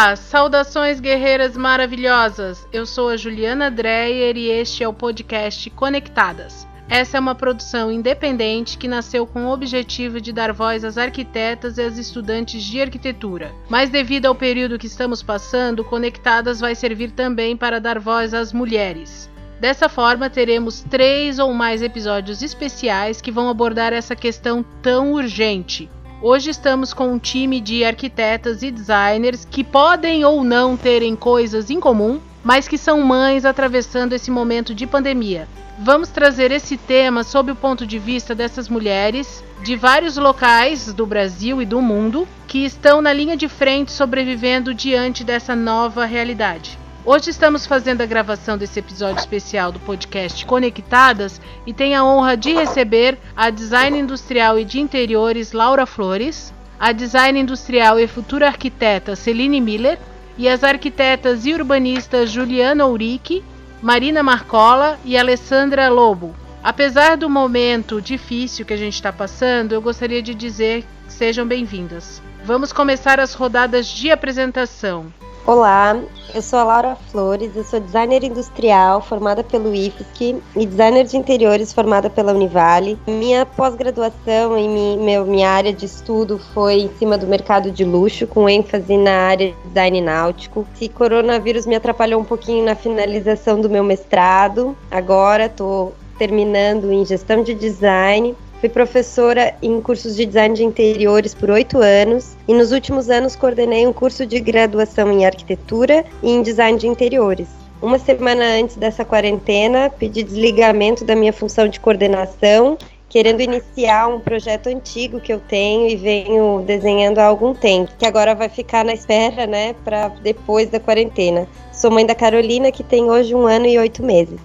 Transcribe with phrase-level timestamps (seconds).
[0.00, 2.66] Olá, saudações guerreiras maravilhosas.
[2.72, 6.66] Eu sou a Juliana Dreyer e este é o podcast Conectadas.
[6.88, 11.76] Essa é uma produção independente que nasceu com o objetivo de dar voz às arquitetas
[11.76, 13.52] e às estudantes de arquitetura.
[13.68, 18.54] Mas devido ao período que estamos passando, Conectadas vai servir também para dar voz às
[18.54, 19.28] mulheres.
[19.60, 25.90] Dessa forma, teremos três ou mais episódios especiais que vão abordar essa questão tão urgente.
[26.22, 31.70] Hoje estamos com um time de arquitetas e designers que podem ou não terem coisas
[31.70, 35.48] em comum, mas que são mães atravessando esse momento de pandemia.
[35.78, 41.06] Vamos trazer esse tema sob o ponto de vista dessas mulheres de vários locais do
[41.06, 46.78] Brasil e do mundo que estão na linha de frente sobrevivendo diante dessa nova realidade.
[47.02, 52.36] Hoje estamos fazendo a gravação desse episódio especial do podcast Conectadas e tenho a honra
[52.36, 58.48] de receber a design industrial e de interiores Laura Flores, a design industrial e futura
[58.48, 59.98] arquiteta Celine Miller
[60.36, 63.42] e as arquitetas e urbanistas Juliana Ourique,
[63.80, 66.36] Marina Marcola e Alessandra Lobo.
[66.62, 71.46] Apesar do momento difícil que a gente está passando, eu gostaria de dizer que sejam
[71.46, 72.22] bem-vindas.
[72.44, 75.10] Vamos começar as rodadas de apresentação.
[75.50, 76.00] Olá,
[76.32, 81.16] eu sou a Laura Flores, eu sou designer industrial formada pelo IFSC e designer de
[81.16, 82.96] interiores formada pela Univale.
[83.04, 88.28] Minha pós-graduação e minha, minha área de estudo foi em cima do mercado de luxo,
[88.28, 90.64] com ênfase na área de design náutico.
[90.74, 97.04] Se coronavírus me atrapalhou um pouquinho na finalização do meu mestrado, agora estou terminando em
[97.04, 102.52] gestão de design Fui professora em cursos de design de interiores por oito anos e
[102.52, 107.48] nos últimos anos coordenei um curso de graduação em arquitetura e em design de interiores.
[107.80, 112.76] Uma semana antes dessa quarentena, pedi desligamento da minha função de coordenação,
[113.08, 118.04] querendo iniciar um projeto antigo que eu tenho e venho desenhando há algum tempo, que
[118.04, 121.48] agora vai ficar na espera, né, para depois da quarentena.
[121.72, 124.38] Sou mãe da Carolina, que tem hoje um ano e oito meses.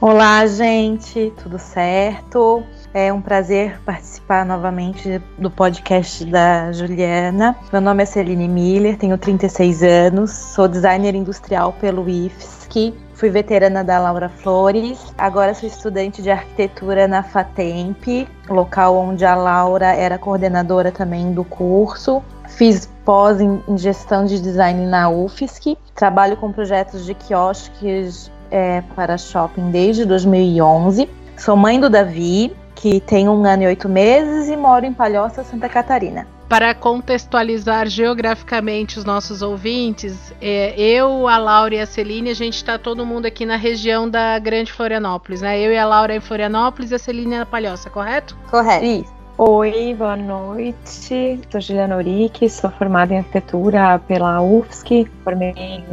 [0.00, 2.62] Olá, gente, tudo certo?
[2.98, 7.54] É um prazer participar novamente do podcast da Juliana.
[7.70, 13.84] Meu nome é Celine Miller, tenho 36 anos, sou designer industrial pelo IFSC, fui veterana
[13.84, 20.16] da Laura Flores, agora sou estudante de arquitetura na FATEMP, local onde a Laura era
[20.16, 22.22] coordenadora também do curso.
[22.48, 29.18] Fiz pós em gestão de design na UFSC, trabalho com projetos de quiosques é, para
[29.18, 31.06] shopping desde 2011.
[31.36, 35.42] Sou mãe do Davi, que tem um ano e oito meses e mora em Palhoça,
[35.42, 36.28] Santa Catarina.
[36.48, 42.54] Para contextualizar geograficamente os nossos ouvintes, é, eu, a Laura e a Celine, a gente
[42.54, 45.58] está todo mundo aqui na região da Grande Florianópolis, né?
[45.58, 48.36] Eu e a Laura em Florianópolis e a Celine na Palhoça, correto?
[48.48, 48.84] Correto.
[48.84, 49.16] Isso.
[49.38, 51.40] Oi, boa noite.
[51.50, 55.84] Sou Juliana Urique, sou formada em arquitetura pela UFSC, formei em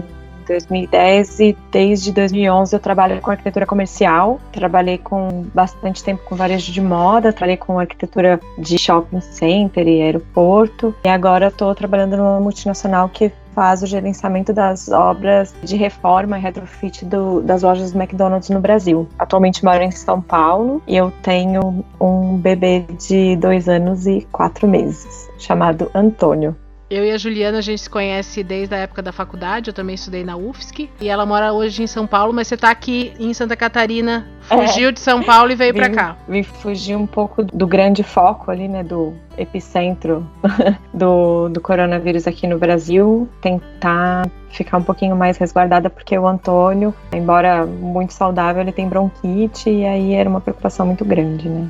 [0.43, 4.39] 2010 e desde 2011 eu trabalho com arquitetura comercial.
[4.51, 10.01] Trabalhei com bastante tempo com varejo de moda, trabalhei com arquitetura de shopping center e
[10.01, 10.93] aeroporto.
[11.03, 16.41] E agora estou trabalhando numa multinacional que faz o gerenciamento das obras de reforma e
[16.41, 19.07] retrofit do, das lojas do McDonald's no Brasil.
[19.17, 24.67] Atualmente moro em São Paulo e eu tenho um bebê de dois anos e quatro
[24.67, 26.55] meses, chamado Antônio.
[26.93, 29.95] Eu e a Juliana, a gente se conhece desde a época da faculdade, eu também
[29.95, 30.87] estudei na UFSC.
[31.01, 34.89] E ela mora hoje em São Paulo, mas você tá aqui em Santa Catarina, fugiu
[34.89, 36.15] é, de São Paulo e veio para cá.
[36.27, 40.23] Vim fugir um pouco do grande foco ali, né, do epicentro
[40.93, 43.27] do, do coronavírus aqui no Brasil.
[43.41, 49.67] Tentar ficar um pouquinho mais resguardada, porque o Antônio, embora muito saudável, ele tem bronquite,
[49.67, 51.67] e aí era uma preocupação muito grande, né?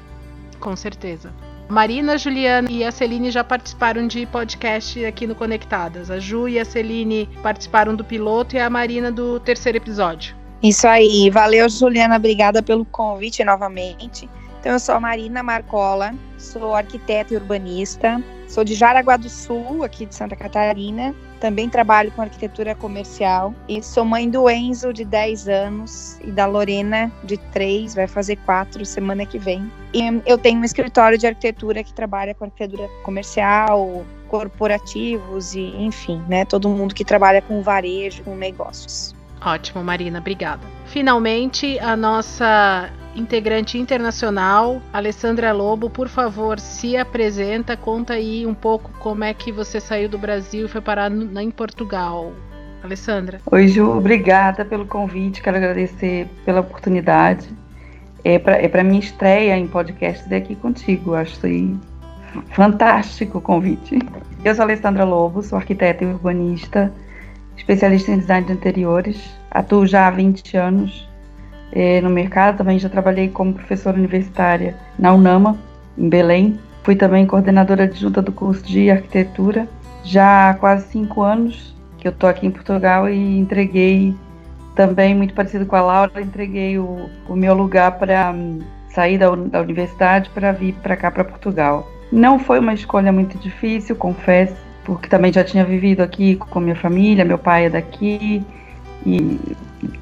[0.59, 1.31] Com certeza.
[1.69, 6.11] Marina, Juliana e a Celine já participaram de podcast aqui no Conectadas.
[6.11, 10.35] A Ju e a Celine participaram do piloto e a Marina do terceiro episódio.
[10.61, 11.29] Isso aí.
[11.29, 12.17] Valeu, Juliana.
[12.17, 14.29] Obrigada pelo convite novamente.
[14.59, 19.83] Então, eu sou a Marina Marcola, sou arquiteta e urbanista, sou de Jaraguá do Sul,
[19.83, 25.03] aqui de Santa Catarina, também trabalho com arquitetura comercial e sou mãe do Enzo, de
[25.03, 29.69] 10 anos, e da Lorena, de 3, vai fazer 4 semana que vem.
[29.93, 36.23] E eu tenho um escritório de arquitetura que trabalha com arquitetura comercial, corporativos e, enfim,
[36.29, 39.13] né, todo mundo que trabalha com varejo, com negócios.
[39.45, 40.61] Ótimo, Marina, obrigada.
[40.85, 48.91] Finalmente, a nossa integrante internacional, Alessandra Lobo, por favor, se apresenta, conta aí um pouco
[48.99, 52.33] como é que você saiu do Brasil e foi parar em Portugal.
[52.83, 53.39] Alessandra.
[53.49, 57.47] Oi, Ju, obrigada pelo convite, quero agradecer pela oportunidade.
[58.25, 61.73] É para é minha estreia em podcast aqui contigo, acho aí
[62.51, 63.99] fantástico o convite.
[64.43, 66.91] Eu sou Alessandra Lobo, sou arquiteta e urbanista,
[67.55, 69.33] especialista em design de interiores.
[69.49, 71.07] Atuo já há 20 anos
[71.75, 75.57] eh, no mercado, também já trabalhei como professora universitária na UNAMA,
[75.97, 76.59] em Belém.
[76.83, 79.67] Fui também coordenadora adjunta do curso de arquitetura.
[80.03, 84.15] Já há quase cinco anos que eu estou aqui em Portugal e entreguei
[84.75, 88.59] também, muito parecido com a Laura, entreguei o, o meu lugar para um,
[88.89, 91.89] sair da, da universidade para vir para cá, para Portugal.
[92.11, 96.75] Não foi uma escolha muito difícil, confesso, porque também já tinha vivido aqui com minha
[96.75, 98.43] família, meu pai é daqui,
[99.05, 99.39] e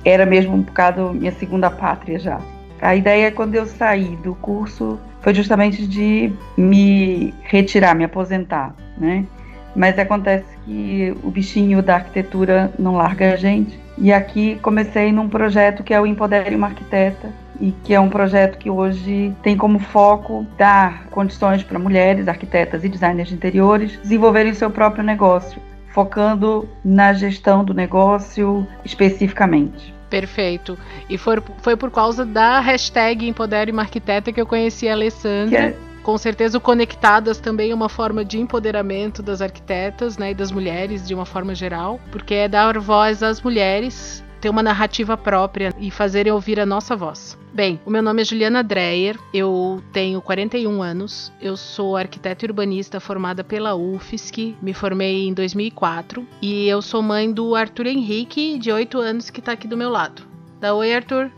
[0.04, 2.40] era mesmo um bocado minha segunda pátria já.
[2.82, 9.26] A ideia quando eu saí do curso foi justamente de me retirar, me aposentar, né?
[9.76, 13.80] Mas acontece que o bichinho da arquitetura não larga a gente.
[13.98, 17.30] E aqui comecei num projeto que é o Empodere uma Arquiteta,
[17.62, 22.84] e que é um projeto que hoje tem como foco dar condições para mulheres, arquitetas
[22.84, 25.62] e designers de interiores desenvolverem seu próprio negócio,
[25.94, 29.94] focando na gestão do negócio especificamente.
[30.10, 30.78] Perfeito.
[31.10, 35.60] E foi, foi por causa da hashtag Empodere uma Arquiteta que eu conheci a Alessandra.
[35.60, 40.34] É com certeza o Conectadas também é uma forma de empoderamento das arquitetas né, e
[40.34, 45.16] das mulheres de uma forma geral, porque é dar voz às mulheres, ter uma narrativa
[45.16, 47.38] própria e fazerem ouvir a nossa voz.
[47.54, 53.00] Bem, o meu nome é Juliana Dreyer, eu tenho 41 anos, eu sou arquiteta urbanista
[53.00, 58.72] formada pela UFSC, me formei em 2004 e eu sou mãe do Arthur Henrique, de
[58.72, 60.24] 8 anos, que está aqui do meu lado.
[60.60, 61.32] Dá oi, Arthur.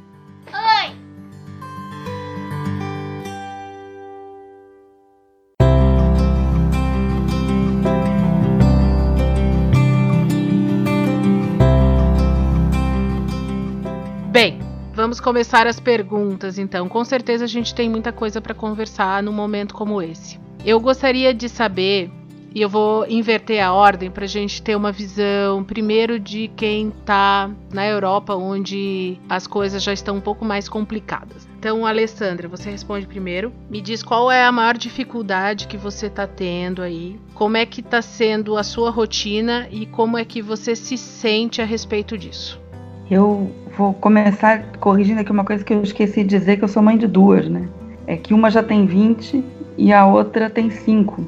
[15.03, 16.87] Vamos começar as perguntas então.
[16.87, 20.39] Com certeza a gente tem muita coisa para conversar num momento como esse.
[20.65, 22.09] Eu gostaria de saber,
[22.55, 26.87] e eu vou inverter a ordem para a gente ter uma visão primeiro de quem
[26.87, 31.49] está na Europa, onde as coisas já estão um pouco mais complicadas.
[31.59, 33.51] Então, Alessandra, você responde primeiro.
[33.69, 37.81] Me diz qual é a maior dificuldade que você está tendo aí, como é que
[37.81, 42.62] está sendo a sua rotina e como é que você se sente a respeito disso.
[43.09, 46.81] Eu vou começar corrigindo aqui uma coisa que eu esqueci de dizer, que eu sou
[46.81, 47.67] mãe de duas, né?
[48.07, 49.43] É que uma já tem 20
[49.77, 51.25] e a outra tem 5.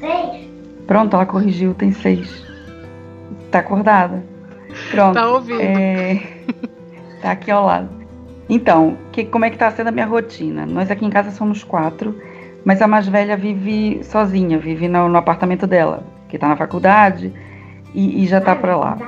[0.00, 0.48] Seis.
[0.86, 2.44] Pronto, ela corrigiu, tem 6.
[3.50, 4.24] Tá acordada?
[4.90, 5.14] Pronto.
[5.14, 5.60] Tá ouvindo.
[5.60, 6.20] É...
[7.22, 7.88] tá aqui ao lado.
[8.48, 10.66] Então, que, como é que tá sendo a minha rotina?
[10.66, 12.20] Nós aqui em casa somos quatro,
[12.64, 17.32] mas a mais velha vive sozinha, vive no, no apartamento dela, que tá na faculdade
[17.94, 18.98] e, e já tá para lá.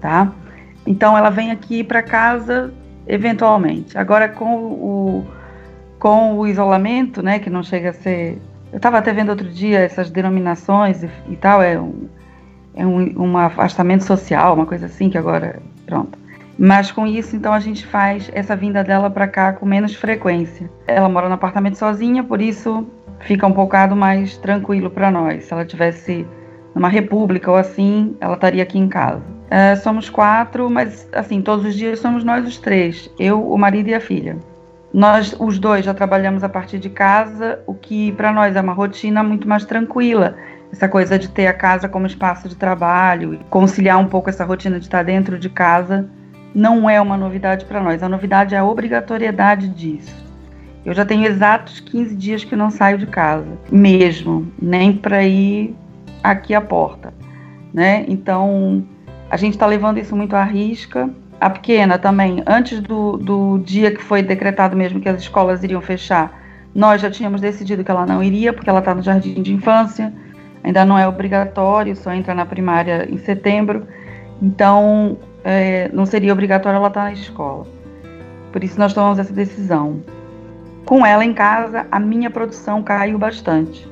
[0.00, 0.32] Tá?
[0.90, 2.74] Então ela vem aqui para casa
[3.06, 3.96] eventualmente.
[3.96, 5.26] Agora com o,
[6.00, 8.38] com o isolamento, né, que não chega a ser.
[8.72, 12.08] Eu estava até vendo outro dia essas denominações e, e tal, é um,
[12.74, 15.62] é um, um afastamento social, uma coisa assim, que agora.
[15.86, 16.18] Pronto.
[16.58, 20.68] Mas com isso, então, a gente faz essa vinda dela para cá com menos frequência.
[20.88, 22.84] Ela mora no apartamento sozinha, por isso
[23.20, 25.44] fica um bocado mais tranquilo para nós.
[25.44, 26.26] Se ela tivesse
[26.74, 29.39] numa república ou assim, ela estaria aqui em casa.
[29.50, 33.88] Uh, somos quatro, mas assim, todos os dias somos nós os três, eu, o marido
[33.88, 34.38] e a filha.
[34.94, 38.72] Nós, os dois, já trabalhamos a partir de casa, o que para nós é uma
[38.72, 40.36] rotina muito mais tranquila.
[40.72, 44.78] Essa coisa de ter a casa como espaço de trabalho, conciliar um pouco essa rotina
[44.78, 46.08] de estar dentro de casa,
[46.54, 48.02] não é uma novidade para nós.
[48.02, 50.14] A novidade é a obrigatoriedade disso.
[50.84, 55.74] Eu já tenho exatos 15 dias que não saio de casa, mesmo, nem para ir
[56.22, 57.12] aqui à porta,
[57.72, 58.04] né?
[58.08, 58.84] Então,
[59.30, 61.08] a gente está levando isso muito à risca.
[61.40, 65.80] A pequena também, antes do, do dia que foi decretado mesmo que as escolas iriam
[65.80, 66.38] fechar,
[66.74, 70.12] nós já tínhamos decidido que ela não iria, porque ela está no jardim de infância,
[70.62, 73.86] ainda não é obrigatório, só entra na primária em setembro,
[74.42, 77.66] então é, não seria obrigatório ela estar tá na escola.
[78.52, 80.02] Por isso nós tomamos essa decisão.
[80.84, 83.88] Com ela em casa, a minha produção caiu bastante.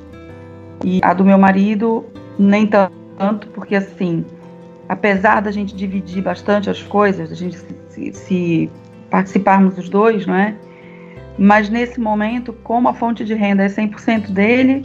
[0.83, 2.05] E a do meu marido,
[2.37, 4.25] nem tanto, porque assim,
[4.89, 7.57] apesar da gente dividir bastante as coisas, da gente
[7.89, 8.71] se, se,
[9.11, 10.55] participarmos os dois, não é?
[11.37, 14.81] Mas nesse momento, como a fonte de renda é 100% dele,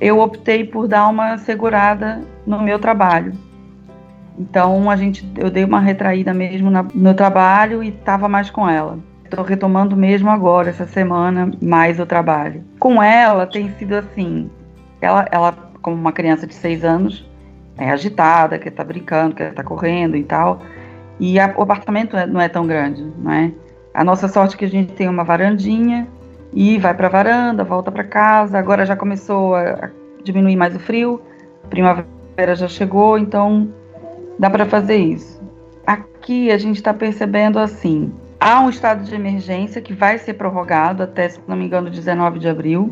[0.00, 3.34] eu optei por dar uma segurada no meu trabalho.
[4.38, 8.68] Então a gente, eu dei uma retraída mesmo na, no trabalho e estava mais com
[8.68, 8.98] ela.
[9.24, 12.64] Estou retomando mesmo agora, essa semana, mais o trabalho.
[12.78, 14.50] Com ela tem sido assim,
[15.00, 15.52] ela, ela
[15.82, 17.24] como uma criança de seis anos,
[17.78, 20.60] é agitada, que está brincando, que está correndo e tal.
[21.18, 23.52] E a, o apartamento é, não é tão grande, não é?
[23.94, 26.06] A nossa sorte é que a gente tem uma varandinha
[26.52, 28.58] e vai para a varanda, volta para casa.
[28.58, 29.90] Agora já começou a, a,
[30.22, 31.20] diminuir mais o frio,
[31.70, 33.68] primavera já chegou, então
[34.38, 35.40] dá para fazer isso.
[35.86, 41.02] Aqui a gente está percebendo assim: há um estado de emergência que vai ser prorrogado
[41.02, 42.90] até, se não me engano, 19 de abril.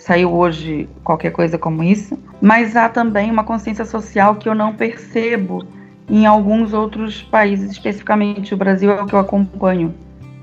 [0.00, 2.18] Saiu hoje qualquer coisa como isso.
[2.40, 5.62] Mas há também uma consciência social que eu não percebo
[6.08, 9.94] em alguns outros países, especificamente o Brasil é o que eu acompanho.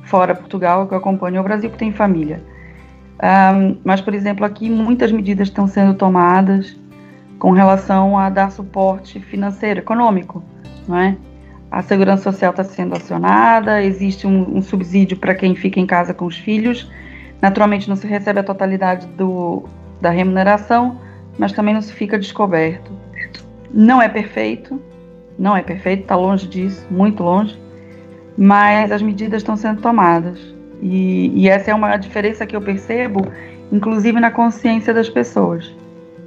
[0.04, 1.38] Fora Portugal, é o que eu acompanho.
[1.38, 2.42] É o Brasil que tem família.
[3.22, 6.78] Um, mas, por exemplo, aqui muitas medidas estão sendo tomadas
[7.40, 10.44] com relação a dar suporte financeiro, econômico,
[10.88, 11.18] não é?
[11.72, 16.14] A segurança social está sendo acionada, existe um, um subsídio para quem fica em casa
[16.14, 16.90] com os filhos.
[17.41, 19.63] Naturalmente, não se recebe a totalidade do,
[20.01, 21.00] da remuneração,
[21.38, 22.91] mas também não se fica descoberto.
[23.72, 24.82] Não é perfeito,
[25.38, 27.60] não é perfeito, está longe disso, muito longe,
[28.38, 30.39] mas as medidas estão sendo tomadas.
[30.82, 33.27] E, e essa é uma diferença que eu percebo,
[33.72, 35.74] inclusive na consciência das pessoas.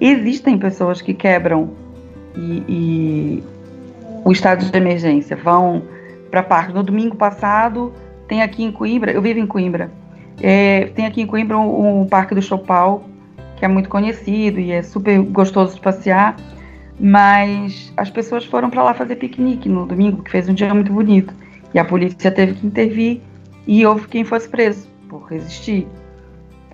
[0.01, 1.71] Existem pessoas que quebram
[2.37, 3.45] e, e
[4.25, 5.83] o estado de emergência, vão
[6.31, 6.73] para parque.
[6.73, 7.93] No domingo passado,
[8.29, 9.91] tem aqui em Coimbra, eu vivo em Coimbra,
[10.41, 13.05] é, tem aqui em Coimbra o, o Parque do Chopal,
[13.57, 16.37] que é muito conhecido e é super gostoso de passear,
[16.99, 20.93] mas as pessoas foram para lá fazer piquenique no domingo, que fez um dia muito
[20.93, 21.35] bonito,
[21.73, 23.21] e a polícia teve que intervir
[23.67, 25.87] e houve quem fosse preso por resistir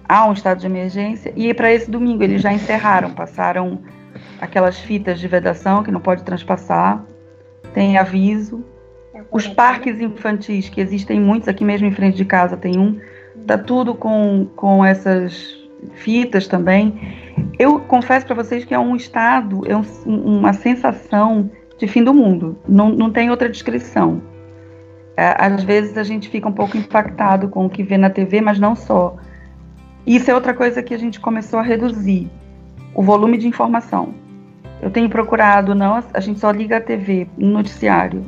[0.08, 1.32] há um estado de emergência.
[1.36, 3.80] E para esse domingo eles já encerraram, passaram
[4.40, 7.04] aquelas fitas de vedação que não pode transpassar,
[7.74, 8.64] tem aviso.
[9.30, 13.00] Os parques infantis, que existem muitos, aqui mesmo em frente de casa tem um,
[13.46, 15.56] tá tudo com, com essas
[15.94, 16.98] fitas também.
[17.58, 22.14] Eu confesso para vocês que é um estado, é um, uma sensação de fim do
[22.14, 24.22] mundo, não, não tem outra descrição.
[25.16, 28.40] É, às vezes a gente fica um pouco impactado com o que vê na TV,
[28.40, 29.16] mas não só.
[30.06, 32.30] Isso é outra coisa que a gente começou a reduzir,
[32.94, 34.14] o volume de informação.
[34.80, 38.24] Eu tenho procurado, não, a gente só liga a TV no noticiário,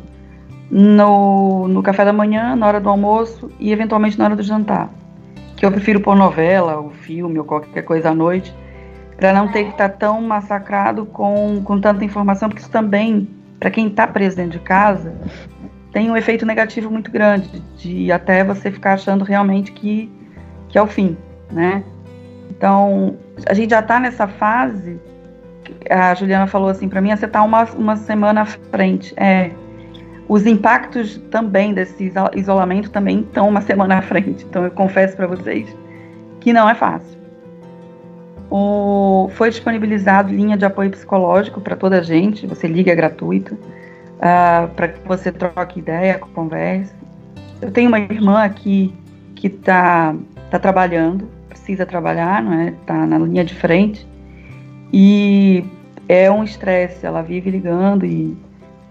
[0.71, 4.91] no, no café da manhã, na hora do almoço e eventualmente na hora do jantar.
[5.59, 8.55] Que eu prefiro pôr novela, ou filme, ou qualquer coisa à noite,
[9.17, 13.29] para não ter que estar tá tão massacrado com, com tanta informação, porque isso também,
[13.59, 15.15] para quem está preso dentro de casa,
[15.93, 20.11] tem um efeito negativo muito grande, de até você ficar achando realmente que,
[20.69, 21.17] que é o fim
[21.51, 21.83] né?
[22.51, 24.99] Então, a gente já está nessa fase.
[25.89, 29.15] A Juliana falou assim para mim: você está uma, uma semana à frente.
[29.17, 29.51] É,
[30.29, 34.45] os impactos também desse isolamento também estão uma semana à frente.
[34.49, 35.75] Então, eu confesso para vocês
[36.41, 37.19] que não é fácil.
[38.51, 42.47] O, foi disponibilizado linha de apoio psicológico para toda a gente.
[42.47, 43.55] Você liga, é gratuito.
[43.55, 46.93] Uh, para que você troque ideia, converse.
[47.61, 48.95] Eu tenho uma irmã aqui
[49.35, 50.15] que está
[50.51, 51.29] tá trabalhando
[51.69, 52.73] precisa trabalhar, não é?
[52.87, 54.07] Tá na linha de frente.
[54.91, 55.63] E
[56.09, 58.35] é um estresse, ela vive ligando e,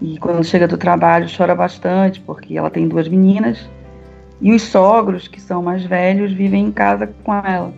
[0.00, 3.68] e quando chega do trabalho chora bastante, porque ela tem duas meninas.
[4.40, 7.72] E os sogros, que são mais velhos, vivem em casa com ela.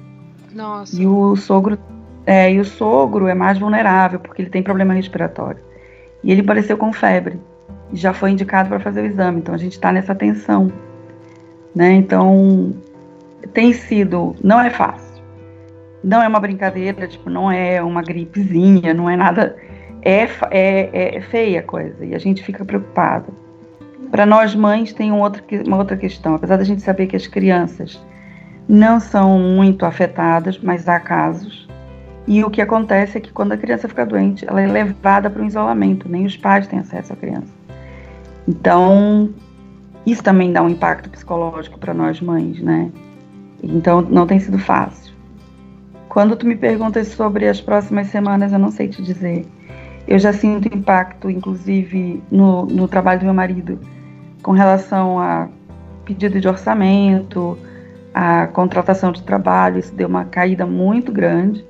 [0.52, 1.00] Nossa.
[1.00, 1.78] E o sogro
[2.26, 5.60] é, e o sogro é mais vulnerável, porque ele tem problema respiratório.
[6.22, 7.40] E ele apareceu com febre.
[7.90, 9.38] E já foi indicado para fazer o exame.
[9.38, 10.70] Então a gente está nessa tensão.
[11.74, 11.92] Né?
[11.94, 12.74] Então,
[13.52, 15.22] tem sido, não é fácil.
[16.02, 19.56] Não é uma brincadeira, tipo, não é uma gripezinha, não é nada.
[20.02, 23.32] É, é, é feia a coisa e a gente fica preocupado.
[24.10, 27.26] Para nós mães tem um outro, uma outra questão, apesar da gente saber que as
[27.26, 28.02] crianças
[28.68, 31.68] não são muito afetadas, mas há casos.
[32.26, 35.42] E o que acontece é que quando a criança fica doente, ela é levada para
[35.42, 37.52] o isolamento, nem os pais têm acesso à criança.
[38.46, 39.30] Então,
[40.06, 42.90] isso também dá um impacto psicológico para nós mães, né?
[43.62, 45.12] Então não tem sido fácil.
[46.08, 49.46] Quando tu me perguntas sobre as próximas semanas, eu não sei te dizer.
[50.06, 53.78] Eu já sinto impacto, inclusive, no, no trabalho do meu marido,
[54.42, 55.48] com relação a
[56.04, 57.56] pedido de orçamento,
[58.12, 59.78] a contratação de trabalho.
[59.78, 61.64] Isso deu uma caída muito grande.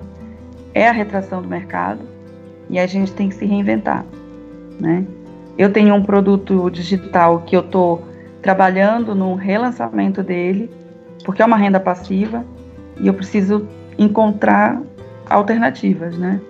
[0.73, 1.99] É a retração do mercado
[2.69, 4.05] e a gente tem que se reinventar,
[4.79, 5.05] né?
[5.57, 8.07] Eu tenho um produto digital que eu estou
[8.41, 10.71] trabalhando no relançamento dele
[11.23, 12.43] porque é uma renda passiva
[12.99, 14.81] e eu preciso encontrar
[15.29, 16.41] alternativas, né?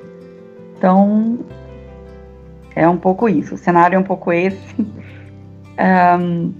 [0.77, 1.39] Então,
[2.75, 3.55] é um pouco isso.
[3.55, 4.75] O cenário é um pouco esse.
[5.81, 6.53] Um,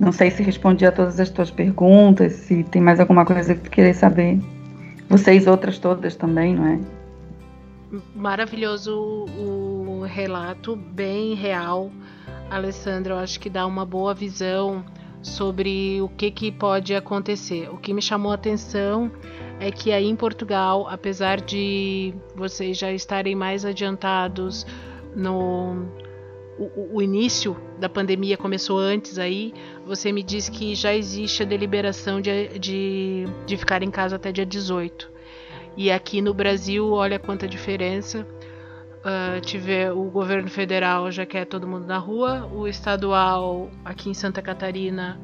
[0.00, 3.60] não sei se respondi a todas as tuas perguntas, se tem mais alguma coisa que
[3.60, 4.40] tu querer saber.
[5.08, 6.80] Vocês outras todas também, não é?
[8.16, 11.90] Maravilhoso o, relato, bem real.
[12.50, 14.84] Alessandra, eu acho que dá uma boa visão
[15.22, 17.68] sobre o que, que pode acontecer.
[17.70, 19.10] O que me chamou a atenção
[19.60, 24.66] é que aí em Portugal, apesar de vocês já estarem mais adiantados
[25.18, 25.86] no
[26.58, 29.54] o, o, início da pandemia começou antes aí,
[29.86, 34.32] você me diz que já existe a deliberação de, de, de ficar em casa até
[34.32, 35.08] dia 18.
[35.76, 38.26] E aqui no Brasil, olha quanta diferença.
[38.98, 44.14] Uh, tiver o governo federal já quer todo mundo na rua, o estadual aqui em
[44.14, 45.20] Santa Catarina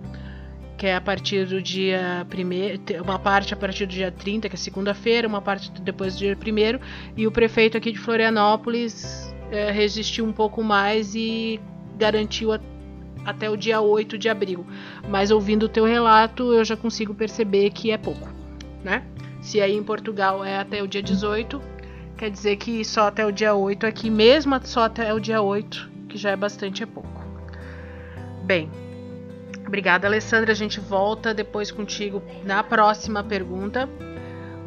[0.76, 4.54] que é a partir do dia 1 uma parte a partir do dia 30, que
[4.54, 6.80] é segunda-feira, uma parte depois do dia 1
[7.16, 11.60] e o prefeito aqui de Florianópolis é, resistiu um pouco mais e
[11.96, 12.60] garantiu a,
[13.24, 14.66] até o dia 8 de abril.
[15.08, 18.28] Mas ouvindo o teu relato, eu já consigo perceber que é pouco,
[18.82, 19.04] né?
[19.40, 21.60] Se aí em Portugal é até o dia 18,
[22.16, 25.90] quer dizer que só até o dia 8 aqui, mesmo só até o dia 8,
[26.08, 27.22] que já é bastante, é pouco.
[28.42, 28.70] Bem,
[29.66, 30.52] obrigada, Alessandra.
[30.52, 33.88] A gente volta depois contigo na próxima pergunta.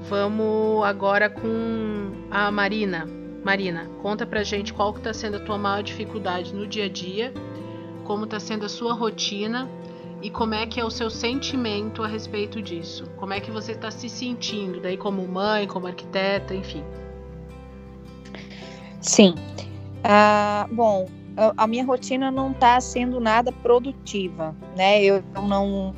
[0.08, 3.17] Vamos agora com a Marina.
[3.48, 6.90] Marina, conta pra gente qual que tá sendo a tua maior dificuldade no dia a
[6.90, 7.34] dia,
[8.04, 9.70] como tá sendo a sua rotina
[10.22, 13.10] e como é que é o seu sentimento a respeito disso.
[13.16, 16.84] Como é que você está se sentindo, daí como mãe, como arquiteta, enfim.
[19.00, 19.34] Sim.
[20.04, 21.08] Ah, bom,
[21.56, 25.02] a minha rotina não está sendo nada produtiva, né?
[25.02, 25.96] Eu não,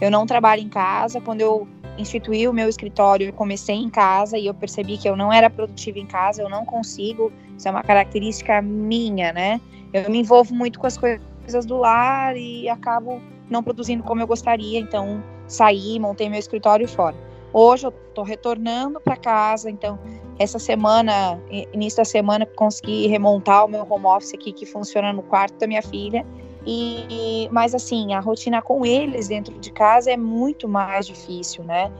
[0.00, 1.20] eu não trabalho em casa.
[1.20, 1.66] Quando eu
[1.98, 5.48] instituí o meu escritório, eu comecei em casa e eu percebi que eu não era
[5.48, 9.60] produtiva em casa, eu não consigo, isso é uma característica minha, né?
[9.92, 14.26] Eu me envolvo muito com as coisas do lar e acabo não produzindo como eu
[14.26, 17.16] gostaria, então saí, montei meu escritório fora.
[17.52, 19.98] Hoje eu estou retornando para casa, então
[20.38, 21.40] essa semana,
[21.72, 25.66] início da semana, consegui remontar o meu home office aqui que funciona no quarto da
[25.66, 26.26] minha filha
[26.66, 31.90] e, mas assim, a rotina com eles dentro de casa é muito mais difícil, né?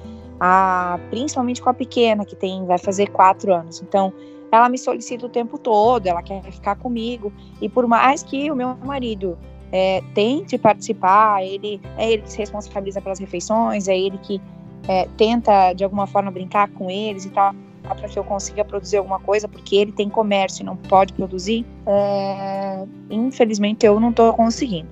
[0.40, 3.82] A, principalmente com a pequena, que tem, vai fazer quatro anos.
[3.82, 4.12] Então,
[4.50, 7.32] ela me solicita o tempo todo, ela quer ficar comigo.
[7.60, 9.38] E por mais que o meu marido
[9.70, 14.40] é, tente participar, ele é ele que se responsabiliza pelas refeições, é ele que
[14.88, 17.54] é, tenta de alguma forma brincar com eles e tal
[17.88, 21.66] para que eu consiga produzir alguma coisa, porque ele tem comércio e não pode produzir,
[21.86, 24.88] é, infelizmente eu não estou conseguindo.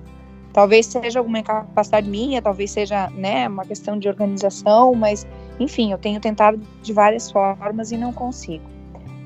[0.53, 5.25] Talvez seja alguma incapacidade minha, talvez seja né, uma questão de organização, mas
[5.59, 8.63] enfim, eu tenho tentado de várias formas e não consigo.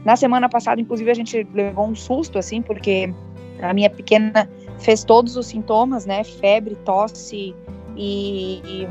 [0.06, 3.14] Na semana passada, inclusive, a gente levou um susto, assim, porque
[3.62, 4.50] a minha pequena
[4.80, 6.24] fez todos os sintomas, né?
[6.24, 7.54] Febre, tosse
[7.98, 8.88] e, e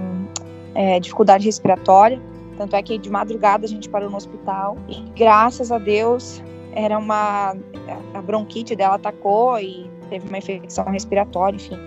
[0.74, 2.20] é, dificuldade respiratória.
[2.56, 6.42] Tanto é que de madrugada a gente parou no hospital e graças a Deus
[6.72, 7.54] era uma
[8.14, 11.78] a bronquite dela atacou e teve uma infecção respiratória, enfim.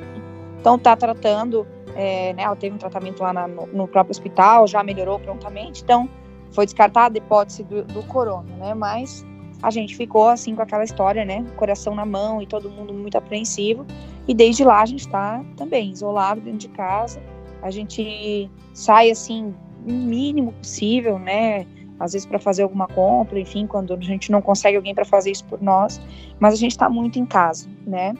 [0.59, 4.67] Então tá tratando, é, né, ela teve um tratamento lá na, no, no, próprio hospital,
[4.67, 6.09] já melhorou prontamente, então
[6.51, 8.73] foi descartada a hipótese do, do corona, né?
[8.73, 9.25] Mas
[9.61, 11.45] a gente ficou assim com aquela história, né?
[11.55, 13.85] Coração na mão e todo mundo muito apreensivo.
[14.27, 17.21] E desde lá a gente está também isolado dentro de casa.
[17.61, 19.53] A gente sai assim
[19.93, 21.65] mínimo possível, né?
[21.99, 25.31] Às vezes para fazer alguma compra, enfim, quando a gente não consegue alguém para fazer
[25.31, 26.01] isso por nós,
[26.39, 28.13] mas a gente está muito em casa, né?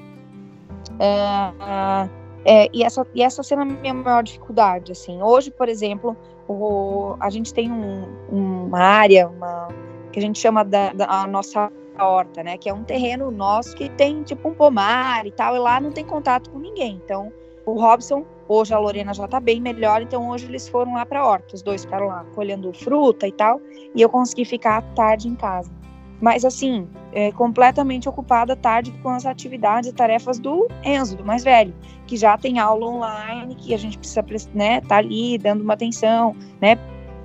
[1.00, 2.10] É,
[2.46, 5.22] é, e, essa, e essa sendo a minha maior dificuldade, assim.
[5.22, 6.16] Hoje, por exemplo,
[6.48, 9.70] o, a gente tem um, uma área, uma,
[10.12, 12.58] que a gente chama da, da nossa horta, né?
[12.58, 15.92] Que é um terreno nosso que tem tipo um pomar e tal, e lá não
[15.92, 17.00] tem contato com ninguém.
[17.04, 17.32] Então,
[17.66, 21.20] o Robson Hoje a Lorena já tá bem melhor, então hoje eles foram lá para
[21.20, 23.62] a horta, os dois ficaram lá colhendo fruta e tal,
[23.94, 25.72] e eu consegui ficar à tarde em casa.
[26.20, 31.24] Mas assim, é, completamente ocupada à tarde com as atividades e tarefas do Enzo, do
[31.24, 31.76] mais velho,
[32.08, 36.36] que já tem aula online, que a gente precisa né, tá ali dando uma atenção,
[36.60, 36.76] né,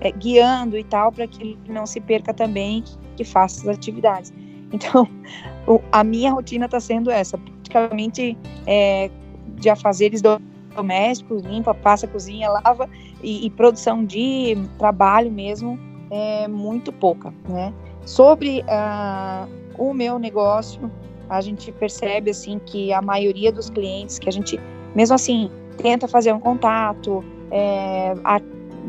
[0.02, 3.78] é, guiando e tal, para que ele não se perca também, que, que faça as
[3.78, 4.30] atividades.
[4.70, 5.08] Então,
[5.66, 9.10] o, a minha rotina está sendo essa, praticamente é,
[9.56, 10.38] de afazeres do
[10.74, 12.88] domésticos, limpa, passa, cozinha, lava
[13.22, 15.78] e, e, produção de trabalho mesmo
[16.10, 17.72] é muito pouca, né?
[18.04, 20.90] Sobre uh, o meu negócio,
[21.28, 24.60] a gente percebe assim que a maioria dos clientes que a gente,
[24.94, 28.40] mesmo assim, tenta fazer um contato, é, a,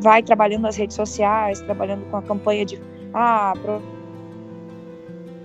[0.02, 2.80] vai trabalhando nas redes sociais, trabalhando com a campanha de
[3.14, 3.54] ah,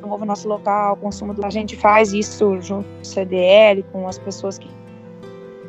[0.01, 1.45] promova nosso local, consumo do.
[1.45, 4.69] A gente faz isso junto com o CDL, com as pessoas que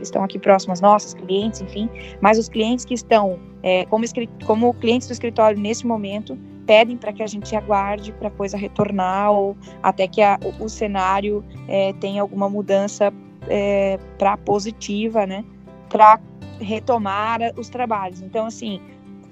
[0.04, 4.06] estão aqui próximas nossas, clientes, enfim, mas os clientes que estão é, como,
[4.46, 8.58] como clientes do escritório nesse momento pedem para que a gente aguarde para a coisa
[8.58, 13.12] retornar ou até que a, o, o, cenário é, tenha alguma mudança
[13.48, 15.44] é, para positiva, né,
[15.90, 16.20] para
[16.60, 18.22] retomar os trabalhos.
[18.22, 18.80] Então, assim,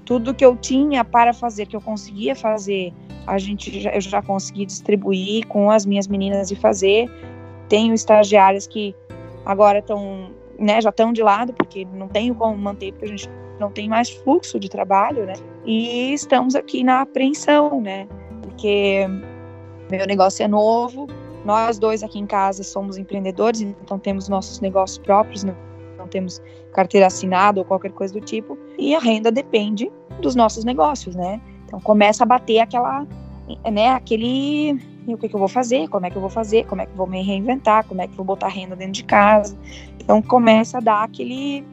[0.06, 2.94] tudo que eu tinha para fazer, que eu conseguia fazer,
[3.28, 7.10] a gente já, eu já consegui distribuir com as minhas meninas e fazer.
[7.68, 8.96] Tenho estagiárias que
[9.46, 13.30] agora estão, né, já estão de lado, porque não tenho como manter, porque a gente
[13.60, 15.34] não tem mais fluxo de trabalho, né?
[15.66, 18.08] E estamos aqui na apreensão, né?
[18.42, 19.06] Porque
[19.92, 21.08] meu negócio é novo,
[21.46, 25.56] nós dois aqui em casa somos empreendedores, então temos nossos negócios próprios, não,
[25.98, 26.42] não temos
[26.74, 29.92] carteira assinada ou qualquer coisa do tipo, e a renda depende
[30.22, 31.42] dos nossos negócios, né?
[31.66, 33.06] Então começa a bater aquela,
[33.72, 34.80] né, aquele,
[35.14, 36.92] o que, que eu vou fazer, como é que eu vou fazer, como é que
[36.92, 39.58] eu vou me reinventar, como é que eu vou botar renda dentro de casa.
[40.00, 41.66] Então começa a dar aquele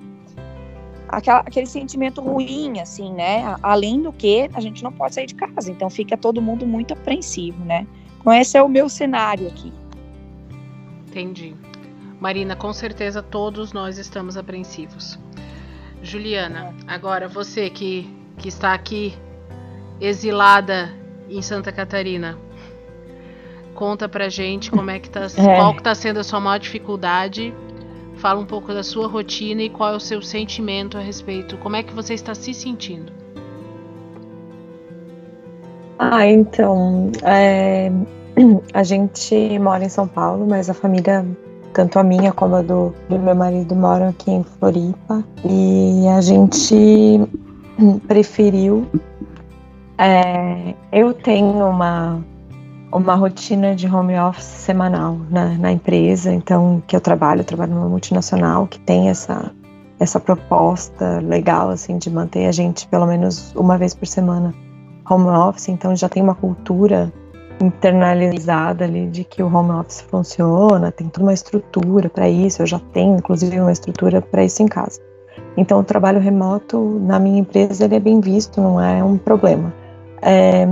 [1.09, 3.57] aquela, aquele sentimento ruim, assim, né?
[3.63, 6.93] Além do que a gente não pode sair de casa, então fica todo mundo muito
[6.93, 7.87] apreensivo, né?
[8.21, 9.73] Então esse é o meu cenário aqui.
[11.09, 11.55] Entendi.
[12.21, 15.19] Marina, com certeza todos nós estamos apreensivos.
[16.03, 19.15] Juliana, agora você que, que está aqui
[20.01, 20.95] exilada
[21.29, 22.39] em Santa Catarina,
[23.77, 25.57] conta pra gente como é que tá, é.
[25.57, 27.55] qual que tá sendo a sua maior dificuldade
[28.17, 31.77] Fala um pouco da sua rotina e qual é o seu sentimento a respeito, como
[31.77, 33.13] é que você está se sentindo.
[35.99, 37.91] Ah, então, é,
[38.73, 41.27] a gente mora em São Paulo, mas a família,
[41.75, 45.23] tanto a minha como a do, do meu marido, moram aqui em Floripa.
[45.45, 47.21] E a gente
[48.09, 48.87] preferiu.
[49.99, 52.23] É, eu tenho uma
[52.93, 57.75] uma rotina de home office semanal na, na, empresa, então que eu trabalho, eu trabalho
[57.75, 59.51] numa multinacional que tem essa
[59.99, 64.55] essa proposta legal assim de manter a gente pelo menos uma vez por semana
[65.09, 67.13] home office, então já tem uma cultura
[67.61, 72.67] internalizada ali de que o home office funciona, tem toda uma estrutura para isso, eu
[72.67, 75.01] já tenho inclusive uma estrutura para isso em casa.
[75.57, 79.73] Então o trabalho remoto na minha empresa ele é bem visto, não é um problema.
[80.21, 80.67] É,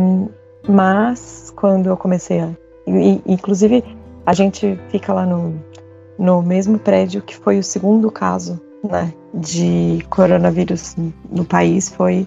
[0.68, 2.50] mas quando eu comecei a.
[2.86, 3.82] E, inclusive,
[4.26, 5.54] a gente fica lá no,
[6.18, 10.96] no mesmo prédio que foi o segundo caso né, de coronavírus
[11.30, 11.88] no país.
[11.88, 12.26] Foi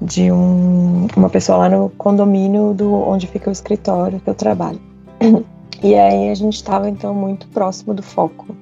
[0.00, 4.80] de um, uma pessoa lá no condomínio do onde fica o escritório que eu trabalho.
[5.82, 8.54] E aí a gente estava então muito próximo do foco.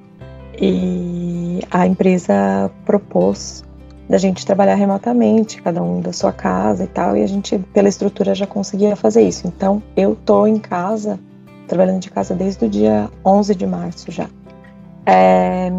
[0.57, 3.61] E a empresa propôs
[4.09, 7.87] da gente trabalhar remotamente, cada um da sua casa e tal, e a gente, pela
[7.87, 9.47] estrutura, já conseguia fazer isso.
[9.47, 11.19] Então, eu tô em casa,
[11.67, 14.27] trabalhando de casa desde o dia 11 de março já.
[15.05, 15.71] É,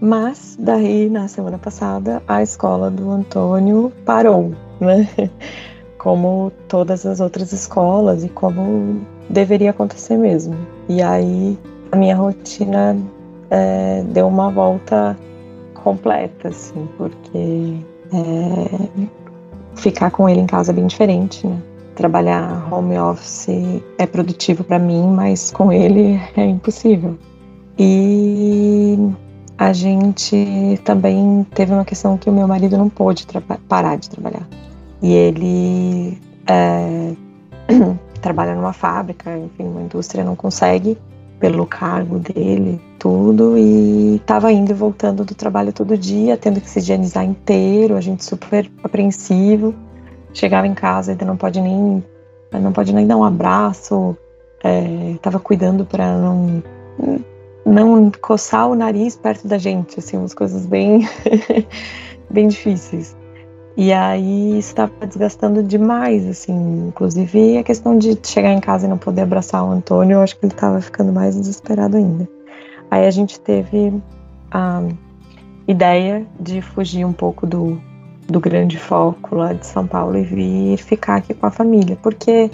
[0.00, 5.08] mas, daí, na semana passada, a escola do Antônio parou, né?
[5.96, 10.56] Como todas as outras escolas e como deveria acontecer mesmo.
[10.88, 11.58] E aí,
[11.92, 12.96] a minha rotina
[13.50, 15.14] é, deu uma volta
[15.82, 17.76] completa, assim, porque
[18.12, 18.88] é,
[19.76, 21.60] ficar com ele em casa é bem diferente, né?
[21.94, 23.48] Trabalhar home office
[23.98, 27.18] é produtivo para mim, mas com ele é impossível.
[27.78, 28.96] E
[29.58, 33.26] a gente também teve uma questão que o meu marido não pôde
[33.68, 34.46] parar de trabalhar.
[35.02, 37.12] E ele é,
[38.22, 40.96] trabalha numa fábrica, enfim, uma indústria, não consegue
[41.40, 46.68] pelo cargo dele, tudo, e estava indo e voltando do trabalho todo dia, tendo que
[46.68, 49.74] se higienizar inteiro, a gente super apreensivo.
[50.34, 52.04] Chegava em casa, ainda não pode nem
[52.52, 54.16] não pode nem dar um abraço,
[55.14, 56.62] estava é, cuidando para não
[57.64, 61.08] não coçar o nariz perto da gente, assim, umas coisas bem
[62.30, 63.16] bem difíceis.
[63.76, 66.88] E aí estava desgastando demais, assim.
[66.88, 70.38] Inclusive a questão de chegar em casa e não poder abraçar o Antônio, eu acho
[70.38, 72.28] que ele estava ficando mais desesperado ainda.
[72.90, 73.92] Aí a gente teve
[74.50, 74.82] a
[75.66, 77.80] ideia de fugir um pouco do,
[78.26, 82.50] do grande foco lá de São Paulo e vir ficar aqui com a família, porque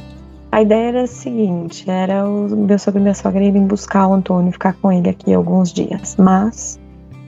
[0.52, 4.12] a ideia era a seguinte: era o meu sogro e minha sogra irem buscar o
[4.12, 6.16] Antônio e ficar com ele aqui alguns dias.
[6.16, 6.78] Mas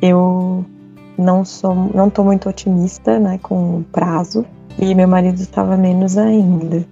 [0.03, 0.65] eu
[1.19, 4.47] não sou, não tô muito otimista, né, com o prazo,
[4.79, 6.85] e meu marido estava menos ainda.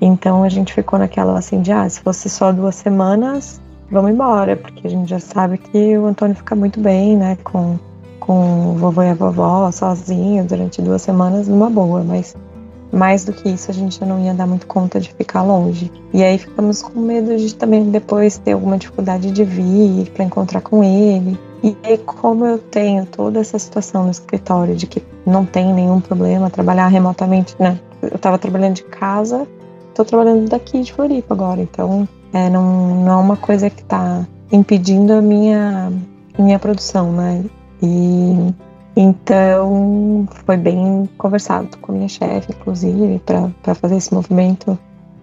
[0.00, 4.56] Então a gente ficou naquela assim de, ah, se fosse só duas semanas, vamos embora,
[4.56, 7.78] porque a gente já sabe que o Antônio fica muito bem, né, com,
[8.20, 12.36] com o vovô e a vovó sozinho durante duas semanas, numa boa, mas
[12.92, 15.90] mais do que isso a gente já não ia dar muito conta de ficar longe.
[16.12, 20.60] E aí ficamos com medo de também depois ter alguma dificuldade de vir para encontrar
[20.60, 21.38] com ele.
[21.62, 26.00] E aí, como eu tenho toda essa situação no escritório de que não tem nenhum
[26.00, 27.78] problema trabalhar remotamente, né?
[28.02, 29.46] Eu estava trabalhando de casa,
[29.88, 34.26] estou trabalhando daqui de Floripa agora, então é, não, não é uma coisa que está
[34.50, 35.92] impedindo a minha,
[36.38, 37.44] minha produção, né?
[37.80, 38.52] E
[38.96, 44.78] Então, foi bem conversado com a minha chefe, inclusive, para fazer esse movimento,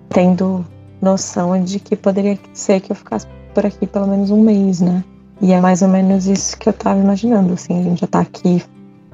[0.10, 0.66] tendo
[1.02, 5.04] noção de que poderia ser que eu ficasse por aqui pelo menos um mês, né?
[5.42, 8.20] E é mais ou menos isso que eu estava imaginando, assim, a gente já está
[8.20, 8.62] aqui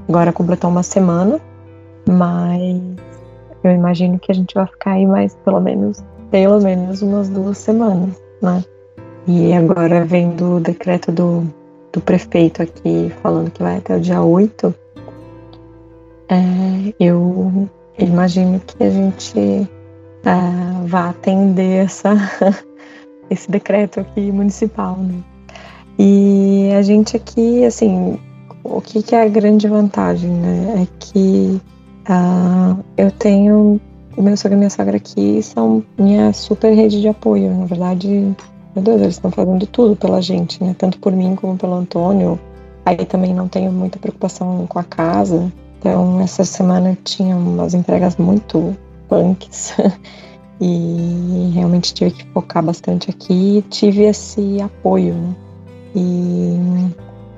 [0.08, 1.40] agora completou uma semana,
[2.08, 2.82] mas
[3.64, 7.58] eu imagino que a gente vai ficar aí mais pelo menos, pelo menos umas duas
[7.58, 8.64] semanas, né?
[9.28, 11.44] E agora vendo o decreto do,
[11.92, 14.74] do prefeito aqui falando que vai até o dia 8,
[16.30, 22.14] é, eu imagino que a gente é, vá atender essa,
[23.32, 25.24] esse decreto aqui municipal, né?
[25.98, 28.20] E a gente aqui, assim,
[28.64, 30.84] o que, que é a grande vantagem, né?
[30.84, 31.62] É que
[32.10, 33.80] uh, eu tenho
[34.18, 37.54] meu sogro e minha sogra aqui são minha super rede de apoio.
[37.54, 38.36] Na verdade,
[38.76, 40.76] meu Deus, eles estão fazendo tudo pela gente, né?
[40.78, 42.40] Tanto por mim como pelo Antônio.
[42.86, 45.52] Aí também não tenho muita preocupação com a casa.
[45.80, 48.76] Então, essa semana tinha umas entregas muito
[49.08, 49.74] punks.
[50.62, 53.64] e realmente tive que focar bastante aqui.
[53.70, 55.36] Tive esse apoio, né?
[55.96, 56.60] E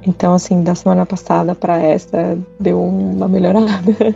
[0.08, 3.67] então, assim, da semana passada para essa deu uma melhorada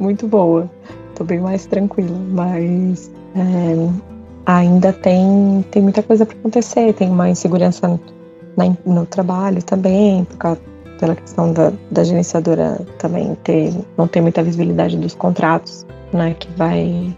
[0.00, 0.68] muito boa.
[1.14, 3.88] Tô bem mais tranquila, mas é,
[4.46, 6.94] ainda tem, tem muita coisa para acontecer.
[6.94, 8.00] Tem uma insegurança
[8.56, 10.60] na, no trabalho também, por causa,
[10.98, 16.48] pela questão da, da gerenciadora também ter, não ter muita visibilidade dos contratos, né, que
[16.56, 17.14] vai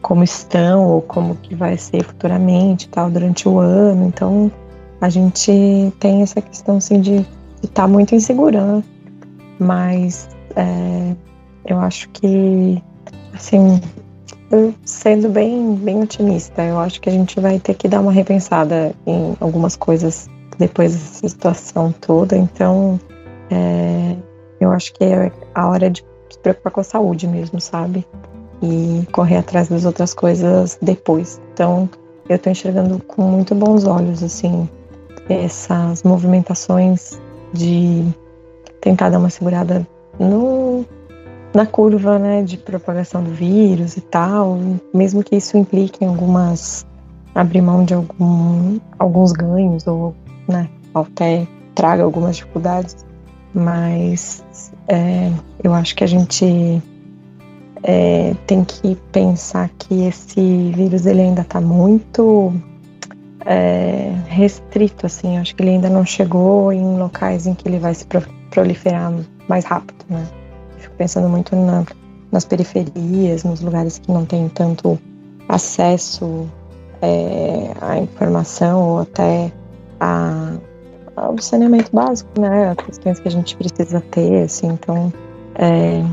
[0.00, 4.06] como estão ou como que vai ser futuramente tal durante o ano.
[4.06, 4.50] Então
[5.00, 7.26] a gente tem essa questão assim de
[7.62, 8.84] está muito insegura, né?
[9.58, 11.14] Mas é,
[11.66, 12.82] eu acho que,
[13.34, 13.80] assim,
[14.84, 18.94] sendo bem, bem otimista, eu acho que a gente vai ter que dar uma repensada
[19.06, 22.36] em algumas coisas depois dessa situação toda.
[22.36, 22.98] Então,
[23.50, 24.16] é,
[24.60, 28.06] eu acho que é a hora de se preocupar com a saúde mesmo, sabe?
[28.62, 31.40] E correr atrás das outras coisas depois.
[31.52, 31.88] Então,
[32.28, 34.68] eu tô enxergando com muito bons olhos, assim,
[35.32, 37.20] essas movimentações
[37.52, 38.04] de
[38.80, 39.86] tentar dar uma segurada
[40.18, 40.84] no,
[41.54, 44.58] na curva né, de propagação do vírus e tal,
[44.94, 46.86] mesmo que isso implique em algumas
[47.34, 50.14] abrir mão de algum, alguns ganhos ou
[50.48, 52.96] né, até traga algumas dificuldades,
[53.54, 54.42] mas
[54.88, 55.30] é,
[55.62, 56.82] eu acho que a gente
[57.82, 62.52] é, tem que pensar que esse vírus ele ainda está muito
[63.46, 65.38] é, restrito, assim.
[65.38, 68.06] Acho que ele ainda não chegou em locais em que ele vai se
[68.50, 69.12] proliferar
[69.48, 70.26] mais rápido, né?
[70.78, 71.84] Fico pensando muito na,
[72.30, 74.98] nas periferias, nos lugares que não tem tanto
[75.48, 76.48] acesso
[77.02, 79.52] é, à informação ou até
[79.98, 80.54] a,
[81.16, 82.70] ao saneamento básico, né?
[82.70, 84.68] As questões que a gente precisa ter, assim.
[84.68, 85.12] Então,
[85.56, 86.04] é,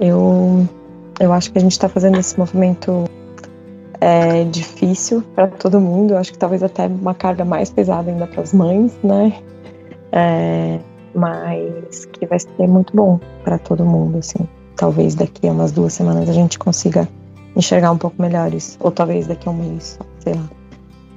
[0.00, 0.66] eu,
[1.20, 3.04] eu acho que a gente está fazendo esse movimento
[4.00, 6.12] é difícil para todo mundo.
[6.12, 9.32] Eu acho que talvez até uma carga mais pesada ainda para as mães, né?
[10.12, 10.78] É,
[11.14, 14.48] mas que vai ser muito bom para todo mundo, assim.
[14.76, 17.08] Talvez daqui a umas duas semanas a gente consiga
[17.56, 20.48] enxergar um pouco melhor isso, ou talvez daqui a um mês, sei lá.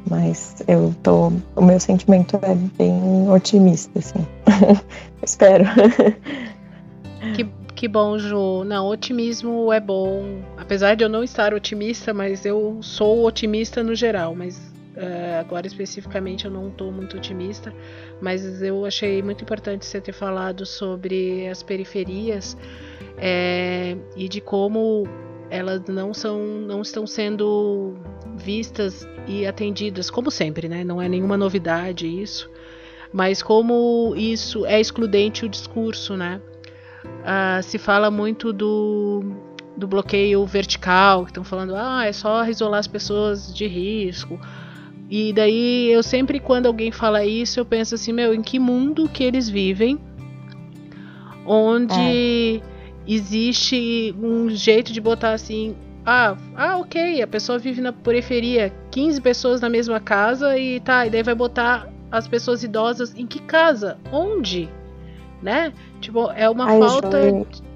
[0.09, 4.25] Mas eu tô, o meu sentimento é bem otimista, assim.
[5.23, 5.65] Espero.
[7.35, 7.43] Que
[7.81, 8.63] que bom, Ju.
[8.63, 10.43] Não, otimismo é bom.
[10.55, 14.35] Apesar de eu não estar otimista, mas eu sou otimista no geral.
[14.35, 14.59] Mas
[14.95, 17.73] uh, agora especificamente eu não estou muito otimista.
[18.21, 22.55] Mas eu achei muito importante você ter falado sobre as periferias
[23.17, 25.07] é, e de como
[25.49, 27.95] elas não são, não estão sendo
[28.35, 30.83] vistas e atendidas, como sempre, né?
[30.83, 32.47] Não é nenhuma novidade isso.
[33.11, 36.39] Mas como isso é excludente o discurso, né?
[37.05, 39.23] Uh, se fala muito do,
[39.75, 44.39] do bloqueio vertical, que estão falando, ah, é só isolar as pessoas de risco.
[45.09, 49.09] E daí eu sempre, quando alguém fala isso, eu penso assim, meu, em que mundo
[49.09, 49.99] que eles vivem,
[51.45, 52.61] onde é.
[53.05, 59.19] existe um jeito de botar assim, ah, ah, ok, a pessoa vive na periferia, 15
[59.21, 63.39] pessoas na mesma casa e tá, e daí vai botar as pessoas idosas em que
[63.41, 63.97] casa?
[64.11, 64.69] Onde?
[65.41, 65.73] né?
[66.01, 67.19] Tipo, é uma Ai, falta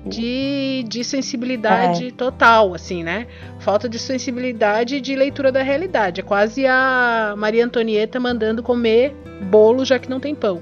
[0.05, 2.11] de, de sensibilidade é.
[2.11, 3.27] total, assim, né?
[3.59, 6.21] Falta de sensibilidade de leitura da realidade.
[6.21, 10.59] É quase a Maria Antonieta mandando comer bolo já que não tem pão.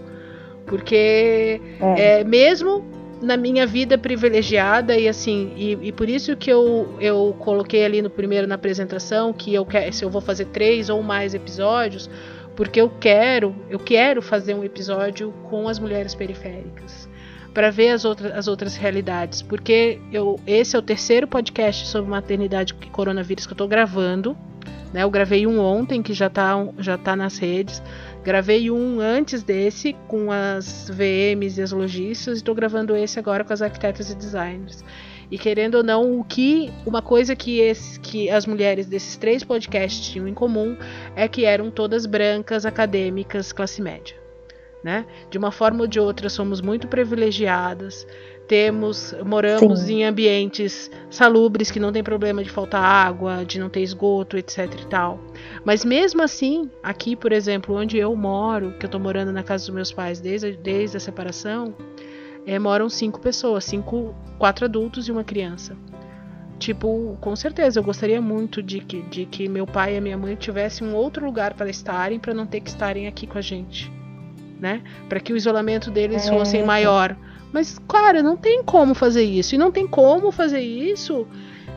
[0.65, 2.19] Porque é.
[2.19, 2.83] é mesmo
[3.21, 8.01] na minha vida privilegiada e assim e, e, por isso que eu, eu coloquei ali
[8.01, 12.09] no primeiro na apresentação que eu quero se eu vou fazer três ou mais episódios
[12.55, 17.09] porque eu quero, eu quero fazer um episódio com as mulheres periféricas.
[17.53, 22.09] Para ver as outras, as outras realidades, porque eu, esse é o terceiro podcast sobre
[22.09, 24.35] maternidade e coronavírus que eu estou gravando.
[24.91, 25.03] Né?
[25.03, 27.81] Eu gravei um ontem que já está já tá nas redes.
[28.23, 33.43] Gravei um antes desse com as VMs e as lojistas e estou gravando esse agora
[33.43, 34.83] com as arquitetas e designers.
[35.29, 39.43] E querendo ou não, o que uma coisa que, esse, que as mulheres desses três
[39.43, 40.77] podcasts tinham em comum
[41.15, 44.22] é que eram todas brancas, acadêmicas, classe média.
[44.83, 45.05] Né?
[45.29, 48.05] De uma forma ou de outra, somos muito privilegiadas.
[48.47, 50.01] Temos, moramos Sim.
[50.01, 54.69] em ambientes salubres que não tem problema de faltar água, de não ter esgoto, etc
[54.81, 55.17] e tal.
[55.63, 59.65] Mas mesmo assim, aqui, por exemplo, onde eu moro, que eu tô morando na casa
[59.65, 61.73] dos meus pais desde, desde a separação,
[62.45, 65.77] é, moram cinco pessoas, cinco, quatro adultos e uma criança.
[66.59, 70.17] Tipo, com certeza, eu gostaria muito de que, de que meu pai e a minha
[70.17, 73.41] mãe tivessem um outro lugar para estarem, para não ter que estarem aqui com a
[73.41, 73.91] gente,
[74.63, 74.81] né?
[75.09, 76.29] Para que o isolamento deles é.
[76.29, 77.17] fosse maior.
[77.51, 79.53] Mas, cara, não tem como fazer isso.
[79.53, 81.27] E não tem como fazer isso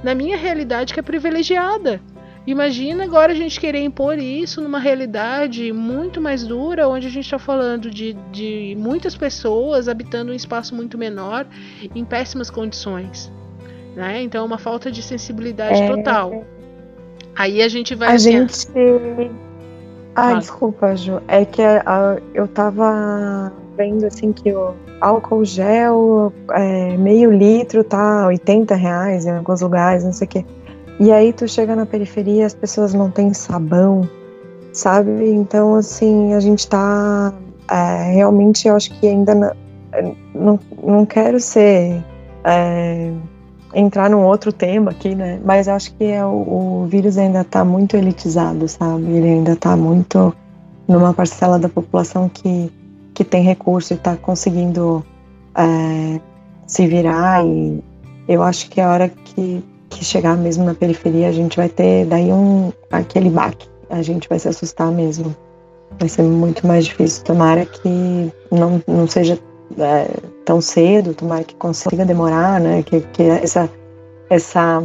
[0.04, 2.00] na minha realidade que é privilegiada.
[2.46, 7.24] Imagina agora a gente querer impor isso numa realidade muito mais dura, onde a gente
[7.24, 11.44] está falando de, de muitas pessoas habitando um espaço muito menor,
[11.92, 13.32] em péssimas condições.
[13.96, 14.22] Né?
[14.22, 15.88] Então é uma falta de sensibilidade é...
[15.88, 16.44] total.
[17.34, 18.10] Aí a gente vai.
[18.10, 18.68] A assim, gente.
[20.16, 21.20] Ah, desculpa, Ju.
[21.28, 28.26] É que a, eu tava vendo assim que o álcool gel é, meio litro tá
[28.26, 30.44] 80 reais em alguns lugares, não sei o quê.
[30.98, 34.08] E aí tu chega na periferia, as pessoas não têm sabão,
[34.72, 35.28] sabe?
[35.28, 37.34] Então, assim, a gente tá.
[37.70, 39.52] É, realmente, eu acho que ainda não,
[40.34, 42.02] não, não quero ser.
[42.42, 43.12] É,
[43.76, 45.38] entrar num outro tema aqui, né?
[45.44, 49.04] Mas eu acho que é, o, o vírus ainda tá muito elitizado, sabe?
[49.04, 50.34] Ele ainda tá muito
[50.88, 52.72] numa parcela da população que,
[53.12, 55.04] que tem recurso e tá conseguindo
[55.54, 56.20] é,
[56.66, 57.44] se virar.
[57.44, 57.82] E
[58.26, 62.06] eu acho que a hora que que chegar mesmo na periferia, a gente vai ter
[62.06, 63.68] daí um aquele baque.
[63.88, 65.34] A gente vai se assustar mesmo.
[65.98, 67.24] Vai ser muito mais difícil.
[67.24, 69.38] Tomara que não, não seja
[69.78, 70.10] é,
[70.46, 72.82] tão cedo, tomara que consiga demorar, né?
[72.82, 73.68] Que, que essa,
[74.30, 74.82] essa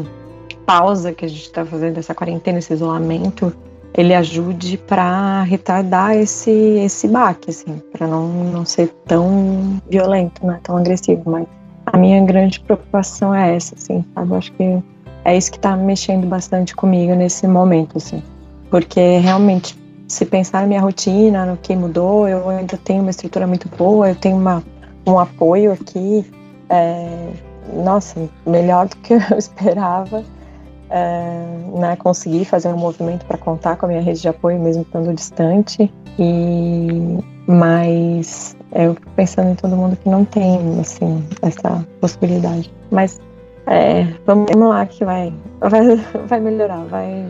[0.66, 3.54] pausa que a gente está fazendo, essa quarentena, esse isolamento,
[3.94, 10.60] ele ajude para retardar esse, esse baque, assim, para não, não ser tão violento, né?
[10.64, 11.22] Tão agressivo.
[11.30, 11.46] Mas
[11.86, 14.32] a minha grande preocupação é essa, assim, sabe?
[14.32, 14.84] Eu acho que
[15.24, 18.24] é isso que está mexendo bastante comigo nesse momento, assim.
[18.72, 23.46] Porque realmente, se pensar na minha rotina, no que mudou, eu ainda tenho uma estrutura
[23.46, 24.64] muito boa, eu tenho uma,
[25.06, 26.26] um apoio aqui,
[26.70, 27.34] é,
[27.74, 30.24] nossa, melhor do que eu esperava.
[30.94, 31.46] É,
[31.80, 35.14] né, conseguir fazer um movimento para contar com a minha rede de apoio, mesmo estando
[35.14, 35.90] distante.
[36.20, 42.72] E mas eu fico pensando em todo mundo que não tem assim essa possibilidade.
[42.92, 43.20] Mas
[43.68, 45.96] é, vamos lá que vai, vai,
[46.28, 47.26] vai melhorar, vai.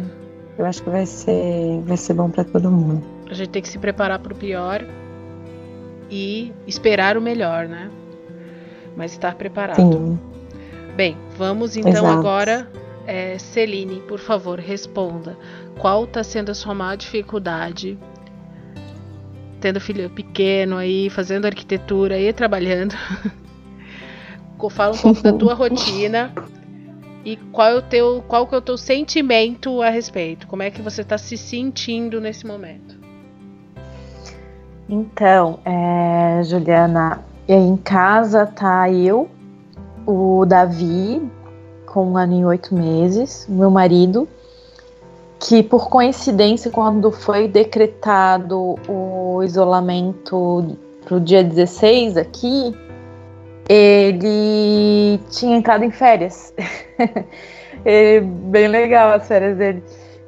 [0.57, 3.03] Eu acho que vai ser, vai ser bom para todo mundo.
[3.29, 4.85] A gente tem que se preparar para o pior
[6.11, 7.89] e esperar o melhor, né?
[8.95, 9.77] Mas estar preparado.
[9.77, 10.19] Sim.
[10.95, 12.19] Bem, vamos então Exato.
[12.19, 12.69] agora,
[13.07, 15.37] é, Celine, por favor, responda.
[15.79, 17.97] Qual está sendo a sua maior dificuldade
[19.61, 22.95] tendo filho pequeno aí, fazendo arquitetura e trabalhando?
[24.69, 26.31] fala um pouco da tua rotina
[27.25, 30.47] e qual é o teu qual que é o teu sentimento a respeito?
[30.47, 33.00] Como é que você está se sentindo nesse momento?
[34.91, 39.29] Então, é, Juliana, em casa tá eu,
[40.05, 41.21] o Davi,
[41.85, 44.27] com um ano e oito meses, meu marido,
[45.39, 52.75] que por coincidência, quando foi decretado o isolamento para o dia 16 aqui,
[53.69, 56.53] ele tinha entrado em férias.
[58.49, 59.81] bem legal as férias dele.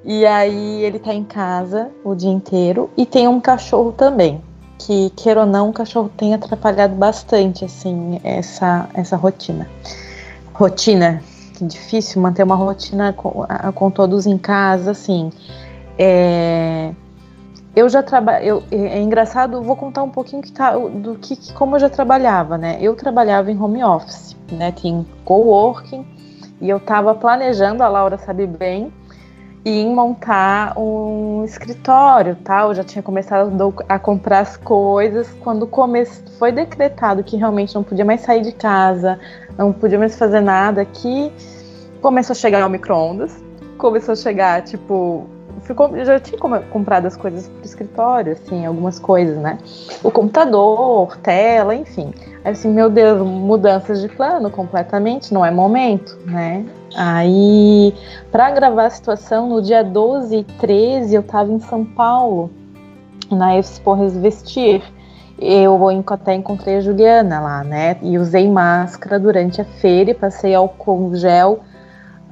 [0.05, 4.41] E aí ele tá em casa o dia inteiro e tem um cachorro também.
[4.86, 9.69] Que, queira ou não, o cachorro tem atrapalhado bastante, assim, essa, essa rotina.
[10.53, 11.23] Rotina,
[11.55, 15.31] que difícil manter uma rotina com, com todos em casa, assim.
[15.97, 16.91] É,
[17.73, 18.63] eu já trabalho.
[18.71, 22.77] É engraçado, vou contar um pouquinho que tá, do que, como eu já trabalhava, né?
[22.81, 24.71] Eu trabalhava em home office, né?
[24.71, 26.05] Tinha coworking
[26.61, 28.91] e eu estava planejando, a Laura sabe bem,
[29.66, 32.64] em montar um escritório, tá?
[32.64, 36.05] Eu já tinha começado a comprar as coisas quando come...
[36.38, 39.20] foi decretado que realmente não podia mais sair de casa,
[39.57, 41.32] não podia mais fazer nada aqui.
[42.01, 43.41] Começou a chegar o micro-ondas,
[43.78, 45.30] começou a chegar, tipo,
[46.04, 49.58] já tinha comprado as coisas pro escritório, assim, algumas coisas, né?
[50.04, 52.14] O computador, tela, enfim.
[52.43, 56.66] Aí assim, meu Deus, mudanças de plano completamente, não é momento, né?
[56.95, 57.93] Aí,
[58.32, 62.51] para gravar a situação, no dia 12 e 13, eu tava em São Paulo,
[63.32, 64.82] na Expo Resvestir.
[65.39, 67.97] Eu até encontrei a Juliana lá, né?
[68.01, 71.62] E usei máscara durante a feira e passei álcool gel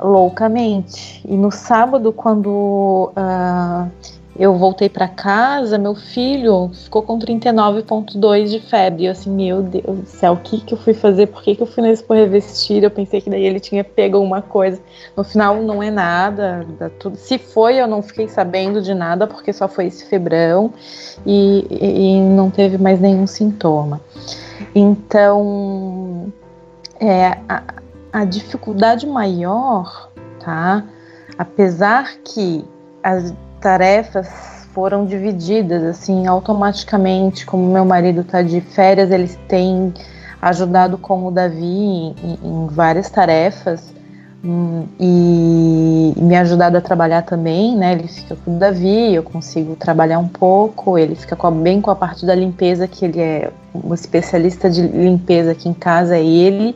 [0.01, 1.21] loucamente.
[1.27, 3.89] E no sábado, quando uh,
[4.37, 9.05] eu voltei para casa, meu filho ficou com 39,2 de febre.
[9.05, 11.27] Eu assim, meu Deus do céu, o que, que eu fui fazer?
[11.27, 12.83] Por que, que eu fui na Expo Revestir?
[12.83, 14.81] Eu pensei que daí ele tinha pego alguma coisa.
[15.15, 16.65] No final, não é nada.
[16.99, 17.17] Tudo.
[17.17, 20.73] Se foi, eu não fiquei sabendo de nada, porque só foi esse febrão
[21.25, 24.01] e, e, e não teve mais nenhum sintoma.
[24.73, 26.31] Então,
[26.99, 27.63] é, a,
[28.11, 30.09] a dificuldade maior,
[30.43, 30.83] tá?
[31.37, 32.65] Apesar que
[33.03, 39.93] as tarefas foram divididas assim automaticamente, como meu marido está de férias, eles têm
[40.41, 43.93] ajudado com o Davi em, em várias tarefas
[44.43, 47.93] hum, e me ajudado a trabalhar também, né?
[47.93, 51.79] Ele fica com o Davi, eu consigo trabalhar um pouco, ele fica com a, bem
[51.79, 56.17] com a parte da limpeza, que ele é um especialista de limpeza aqui em casa,
[56.17, 56.75] é ele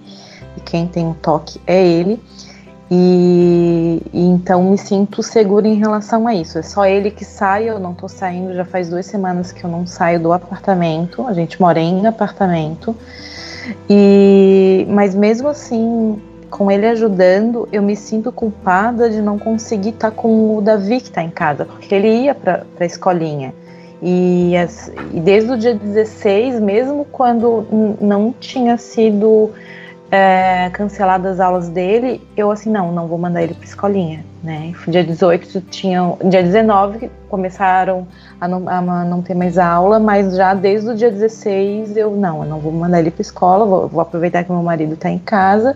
[0.58, 2.20] e quem tem um toque é ele.
[2.90, 6.58] E, e, então me sinto segura em relação a isso.
[6.58, 9.70] É só ele que sai, eu não tô saindo, já faz duas semanas que eu
[9.70, 11.26] não saio do apartamento.
[11.28, 12.96] A gente mora em apartamento.
[13.90, 20.12] E mas mesmo assim, com ele ajudando, eu me sinto culpada de não conseguir estar
[20.12, 23.54] tá com o Davi que está em casa, porque ele ia para a escolinha.
[24.02, 29.52] E, as, e desde o dia 16, mesmo quando não tinha sido
[30.12, 34.74] é, canceladas as aulas dele, eu assim, não, não vou mandar ele para escolinha, né?
[34.88, 38.08] Dia 18 tinham, dia 19 começaram
[38.40, 42.44] a não, a não ter mais aula, mas já desde o dia 16 eu não,
[42.44, 45.20] eu não vou mandar ele para escola, vou, vou aproveitar que meu marido está em
[45.20, 45.76] casa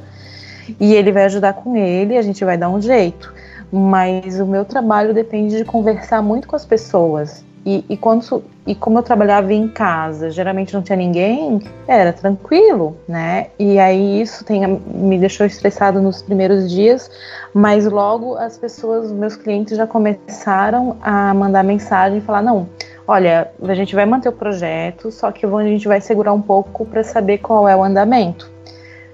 [0.79, 3.33] e ele vai ajudar com ele, a gente vai dar um jeito.
[3.71, 8.73] Mas o meu trabalho depende de conversar muito com as pessoas, e, e, quando, e
[8.73, 13.47] como eu trabalhava em casa, geralmente não tinha ninguém, era tranquilo, né?
[13.59, 17.11] E aí isso tem, me deixou estressado nos primeiros dias,
[17.53, 22.67] mas logo as pessoas, meus clientes já começaram a mandar mensagem e falar: não,
[23.07, 26.85] olha, a gente vai manter o projeto, só que a gente vai segurar um pouco
[26.85, 28.49] para saber qual é o andamento.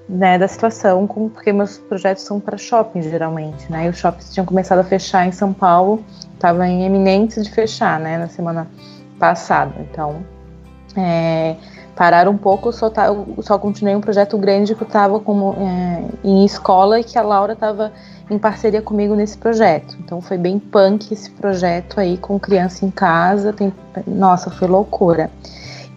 [0.08, 3.88] Né, da situação, porque meus projetos são para shopping geralmente, né?
[3.88, 6.06] E os shoppings tinham começado a fechar em São Paulo
[6.46, 8.68] estava em eminência de fechar, né, na semana
[9.18, 9.74] passada.
[9.80, 10.24] Então,
[10.96, 11.56] é,
[11.96, 13.08] pararam um pouco, só, tá,
[13.42, 17.54] só continuei um projeto grande que eu estava é, em escola e que a Laura
[17.54, 17.92] estava
[18.30, 19.98] em parceria comigo nesse projeto.
[20.00, 23.54] Então foi bem punk esse projeto aí com criança em casa.
[23.54, 23.74] Tem,
[24.06, 25.32] nossa, foi loucura.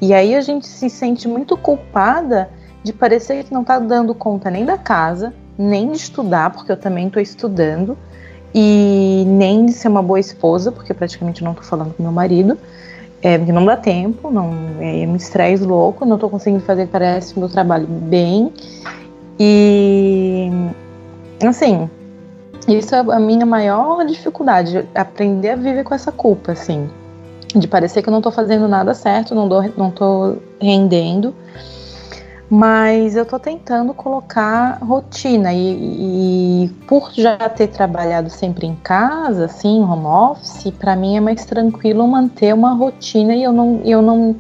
[0.01, 2.49] E aí a gente se sente muito culpada
[2.83, 6.77] de parecer que não está dando conta nem da casa, nem de estudar, porque eu
[6.77, 7.97] também estou estudando,
[8.55, 12.57] e nem de ser uma boa esposa, porque praticamente não tô falando com meu marido,
[13.21, 17.39] é, porque não dá tempo, não é, um estresse louco, não tô conseguindo fazer, parece,
[17.39, 18.53] meu trabalho bem.
[19.39, 20.51] E,
[21.47, 21.91] assim,
[22.69, 26.89] isso é a minha maior dificuldade, aprender a viver com essa culpa, assim,
[27.55, 31.35] de parecer que eu não tô fazendo nada certo, não, dou, não tô rendendo.
[32.51, 39.45] Mas eu tô tentando colocar rotina e, e por já ter trabalhado sempre em casa,
[39.45, 44.01] assim, home office, para mim é mais tranquilo manter uma rotina e eu não, eu
[44.01, 44.35] não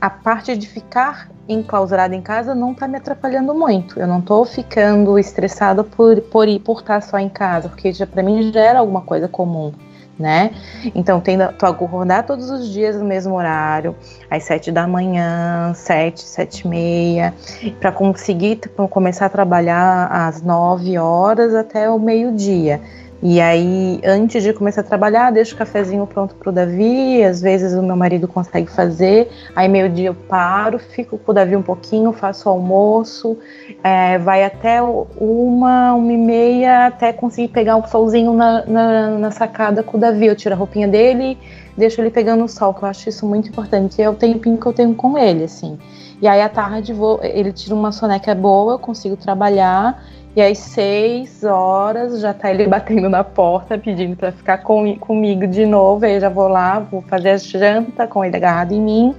[0.00, 4.00] a parte de ficar enclausurada em casa não tá me atrapalhando muito.
[4.00, 8.24] Eu não tô ficando estressada por, por, por estar só em casa, porque já para
[8.24, 9.72] mim já era alguma coisa comum
[10.18, 10.50] né?
[10.94, 13.94] Então, tendo, tu acordar todos os dias no mesmo horário,
[14.30, 17.34] às sete da manhã, sete, sete e meia,
[17.80, 22.80] para conseguir tipo, começar a trabalhar às nove horas até o meio-dia.
[23.22, 27.24] E aí, antes de começar a trabalhar, deixo o cafezinho pronto para o Davi.
[27.24, 29.30] Às vezes o meu marido consegue fazer.
[29.54, 33.38] Aí, meio-dia, eu paro, fico com o Davi um pouquinho, faço o almoço.
[33.82, 39.30] É, vai até uma, uma e meia, até conseguir pegar um solzinho na, na, na,
[39.30, 40.26] sacada com o Davi.
[40.26, 41.38] Eu tiro a roupinha dele,
[41.76, 44.00] deixo ele pegando o sol, que eu acho isso muito importante.
[44.00, 45.78] É o tempinho que eu tenho com ele, assim.
[46.20, 50.02] E aí, à tarde, vou, ele tira uma soneca boa, eu consigo trabalhar.
[50.36, 55.46] E às seis horas já tá ele batendo na porta pedindo para ficar com, comigo
[55.46, 56.04] de novo.
[56.04, 59.14] Aí eu já vou lá, vou fazer a janta com ele agarrado em mim.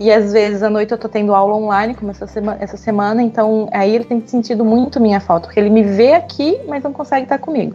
[0.00, 3.22] E às vezes à noite eu tô tendo aula online, como essa semana, essa semana,
[3.22, 6.92] então aí ele tem sentido muito minha falta, porque ele me vê aqui, mas não
[6.92, 7.74] consegue estar comigo.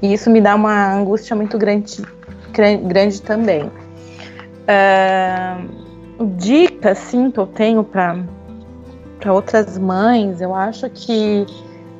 [0.00, 2.02] E isso me dá uma angústia muito grande
[2.84, 3.64] grande também.
[4.66, 11.46] Uh, dica, sim, que eu tenho para outras mães, eu acho que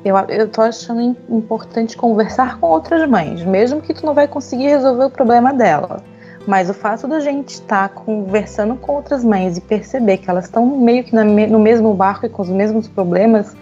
[0.03, 4.67] eu, eu tô achando importante conversar com outras mães, mesmo que tu não vai conseguir
[4.67, 6.03] resolver o problema dela.
[6.47, 10.45] Mas o fato da gente estar tá conversando com outras mães e perceber que elas
[10.45, 13.55] estão meio que na, no mesmo barco e com os mesmos problemas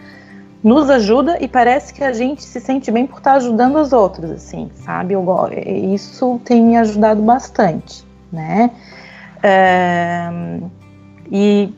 [0.64, 3.92] nos ajuda e parece que a gente se sente bem por estar tá ajudando as
[3.92, 5.14] outras, assim, sabe?
[5.14, 5.26] Eu,
[5.94, 8.72] isso tem me ajudado bastante, né?
[9.42, 10.30] É,
[11.32, 11.74] e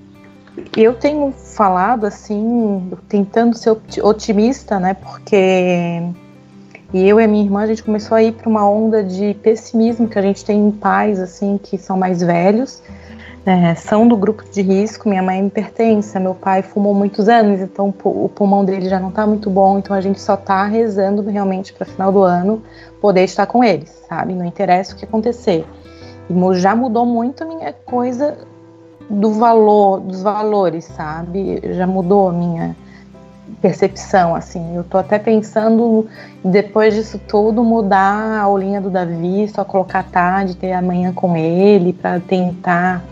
[0.76, 4.94] eu tenho falado assim, tentando ser otimista, né?
[4.94, 6.04] Porque
[6.94, 9.34] e eu e a minha irmã a gente começou a ir para uma onda de
[9.36, 12.84] pessimismo que a gente tem em pais assim que são mais velhos,
[13.46, 15.08] é, são do grupo de risco.
[15.08, 19.08] Minha mãe é hipertensa, meu pai fumou muitos anos, então o pulmão dele já não
[19.08, 22.62] está muito bom, então a gente só está rezando realmente para final do ano
[23.00, 24.34] poder estar com eles, sabe?
[24.34, 25.66] Não interessa o que acontecer.
[26.56, 28.38] Já mudou muito a minha coisa
[29.12, 31.62] do valor, dos valores, sabe?
[31.74, 32.76] Já mudou a minha
[33.62, 34.76] percepção, assim.
[34.76, 36.08] Eu tô até pensando,
[36.44, 41.94] depois disso tudo, mudar a aulinha do Davi, só colocar tarde, ter amanhã com ele,
[41.94, 43.04] para tentar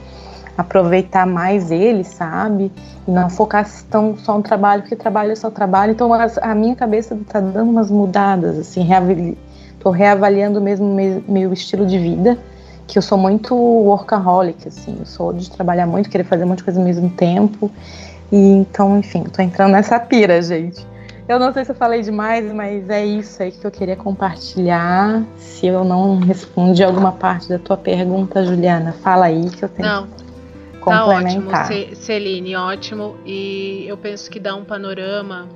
[0.58, 2.72] aproveitar mais ele, sabe?
[3.08, 5.92] E não focar tão só no trabalho, porque trabalho é só trabalho.
[5.92, 9.38] Então a, minha cabeça tá dando umas mudadas, assim, reavali,
[9.80, 10.88] tô reavaliando mesmo
[11.28, 12.38] meu estilo de vida
[12.90, 16.80] que eu sou muito workaholic, assim, eu sou de trabalhar muito, querer fazer muita coisa
[16.80, 17.72] ao mesmo tempo.
[18.32, 20.86] E então, enfim, tô entrando nessa pira, gente.
[21.28, 25.24] Eu não sei se eu falei demais, mas é isso aí que eu queria compartilhar.
[25.38, 29.88] Se eu não respondi alguma parte da tua pergunta, Juliana, fala aí que eu tenho
[29.88, 30.08] não.
[30.08, 31.68] que complementar.
[31.68, 33.16] Tá ótimo, Celine, ótimo.
[33.24, 35.48] E eu penso que dá um panorama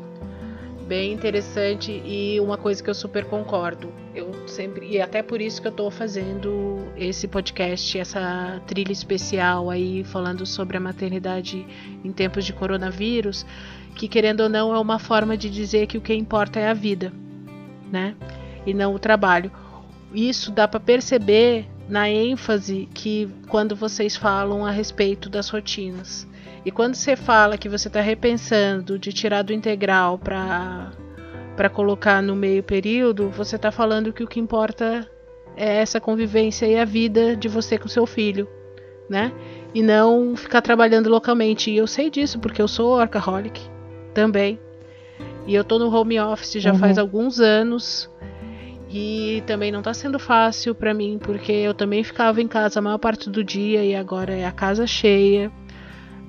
[0.84, 3.92] bem interessante e uma coisa que eu super concordo.
[4.14, 9.70] Eu sempre e até por isso que eu estou fazendo esse podcast, essa trilha especial
[9.70, 11.66] aí falando sobre a maternidade
[12.04, 13.46] em tempos de coronavírus,
[13.96, 16.74] que querendo ou não é uma forma de dizer que o que importa é a
[16.74, 17.12] vida,
[17.92, 18.16] né?
[18.66, 19.52] E não o trabalho.
[20.14, 26.28] Isso dá para perceber na ênfase que quando vocês falam a respeito das rotinas.
[26.66, 30.92] E quando você fala que você está repensando de tirar do integral para
[31.56, 35.08] para colocar no meio período, você está falando que o que importa
[35.56, 38.48] é essa convivência e a vida de você com seu filho,
[39.08, 39.32] né?
[39.74, 41.70] E não ficar trabalhando localmente.
[41.70, 43.62] E eu sei disso porque eu sou workaholic
[44.16, 44.60] também.
[45.46, 46.80] E eu tô no home office já uhum.
[46.80, 48.10] faz alguns anos.
[48.90, 52.82] E também não tá sendo fácil para mim, porque eu também ficava em casa a
[52.82, 55.52] maior parte do dia e agora é a casa cheia.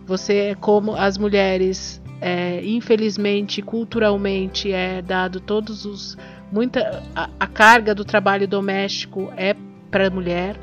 [0.06, 6.16] Você, é como as mulheres, é, infelizmente, culturalmente, é dado todos os.
[6.52, 9.54] Muita, a, a carga do trabalho doméstico é
[9.90, 10.56] para a mulher.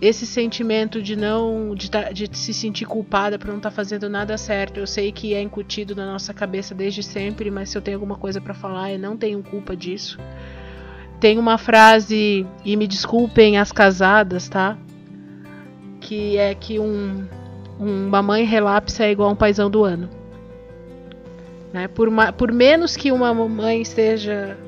[0.00, 4.08] Esse sentimento de não de, tá, de se sentir culpada por não estar tá fazendo
[4.08, 7.82] nada certo, eu sei que é incutido na nossa cabeça desde sempre, mas se eu
[7.82, 10.18] tenho alguma coisa para falar, eu não tenho culpa disso.
[11.18, 14.78] Tem uma frase, e me desculpem as casadas, tá?
[16.00, 17.28] Que é que um,
[17.80, 20.08] uma mãe relapsa é igual a um paizão do ano.
[21.72, 21.88] Né?
[21.88, 24.58] Por, uma, por menos que uma mãe esteja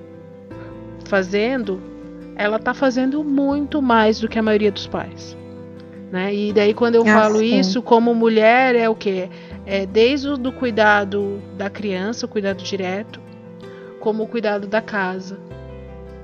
[1.05, 1.81] fazendo,
[2.37, 5.37] ela está fazendo muito mais do que a maioria dos pais.
[6.11, 6.35] Né?
[6.35, 7.59] E daí quando eu ah, falo sim.
[7.59, 9.29] isso como mulher é o que
[9.67, 13.21] é desde o do cuidado da criança, o cuidado direto,
[14.01, 15.39] como o cuidado da casa.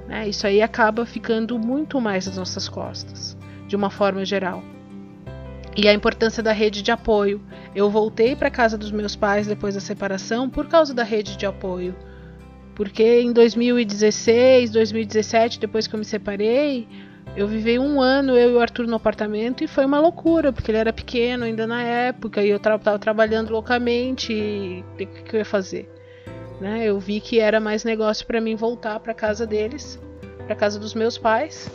[0.06, 0.26] Né?
[0.28, 3.36] Isso aí acaba ficando muito mais nas nossas costas,
[3.66, 4.62] de uma forma geral
[5.78, 7.40] e a importância da rede de apoio.
[7.72, 11.46] Eu voltei para casa dos meus pais depois da separação por causa da rede de
[11.46, 11.94] apoio.
[12.74, 16.88] Porque em 2016, 2017, depois que eu me separei,
[17.36, 20.72] eu vivi um ano, eu e o Arthur no apartamento, e foi uma loucura, porque
[20.72, 25.06] ele era pequeno ainda na época, e eu estava tra trabalhando loucamente, e o que,
[25.06, 25.88] que, eu ia fazer?
[26.60, 26.86] Né?
[26.86, 30.00] Eu vi que era mais negócio para mim voltar para casa deles,
[30.44, 31.70] para casa dos meus pais,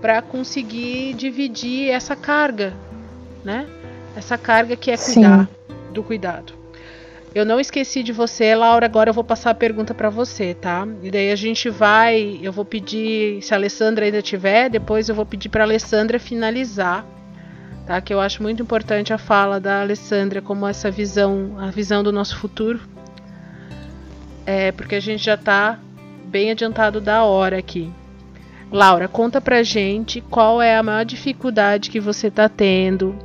[0.00, 2.72] para conseguir dividir essa carga
[3.44, 3.66] né?
[4.16, 5.92] Essa carga que é cuidar Sim.
[5.92, 6.62] do cuidado.
[7.34, 8.84] Eu não esqueci de você, Laura.
[8.84, 10.86] Agora eu vou passar a pergunta para você, tá?
[11.02, 12.38] E daí a gente vai.
[12.42, 17.06] Eu vou pedir, se a Alessandra ainda tiver, depois eu vou pedir para Alessandra finalizar,
[17.86, 18.02] tá?
[18.02, 22.12] Que eu acho muito importante a fala da Alessandra como essa visão, a visão do
[22.12, 22.80] nosso futuro.
[24.44, 25.78] É porque a gente já está
[26.26, 27.90] bem adiantado da hora aqui.
[28.70, 33.16] Laura, conta pra gente qual é a maior dificuldade que você está tendo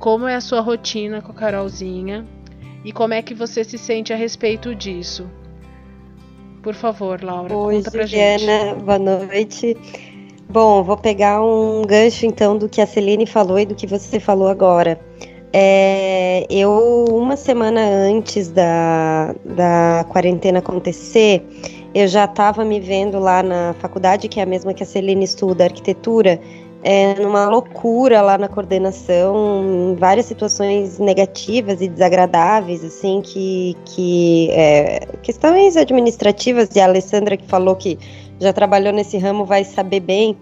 [0.00, 2.26] como é a sua rotina com a Carolzinha
[2.84, 5.30] e como é que você se sente a respeito disso.
[6.62, 8.82] Por favor, Laura, Oi, conta pra Juliana, gente.
[8.82, 9.76] boa noite.
[10.48, 14.18] Bom, vou pegar um gancho então do que a Celine falou e do que você
[14.18, 14.98] falou agora.
[15.52, 21.44] É, eu, uma semana antes da, da quarentena acontecer,
[21.94, 25.24] eu já estava me vendo lá na faculdade, que é a mesma que a Celine
[25.24, 26.40] estuda, arquitetura,
[26.82, 34.50] é, numa loucura lá na coordenação, em várias situações negativas e desagradáveis, assim, que, que
[34.50, 37.98] é, questões administrativas, e a Alessandra que falou que
[38.40, 40.36] já trabalhou nesse ramo vai saber bem.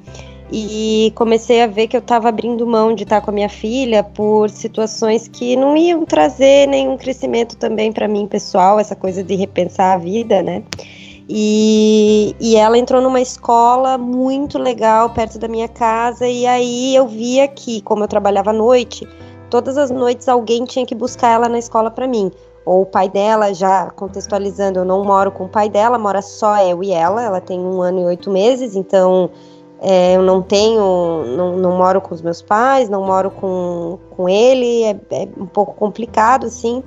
[0.51, 4.03] E comecei a ver que eu estava abrindo mão de estar com a minha filha
[4.03, 9.35] por situações que não iam trazer nenhum crescimento também para mim pessoal, essa coisa de
[9.35, 10.63] repensar a vida, né?
[11.29, 17.07] E, e ela entrou numa escola muito legal perto da minha casa, e aí eu
[17.07, 19.07] via que, como eu trabalhava à noite,
[19.51, 22.33] todas as noites alguém tinha que buscar ela na escola para mim.
[22.65, 26.63] Ou o pai dela, já contextualizando, eu não moro com o pai dela, mora só
[26.63, 29.31] eu e ela, ela tem um ano e oito meses, então
[29.81, 34.29] é, eu não tenho, não, não, moro com os meus pais, não moro com, com
[34.29, 36.83] ele, é, é um pouco complicado, assim.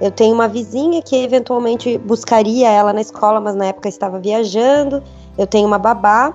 [0.00, 5.02] Eu tenho uma vizinha que eventualmente buscaria ela na escola, mas na época estava viajando.
[5.38, 6.34] Eu tenho uma babá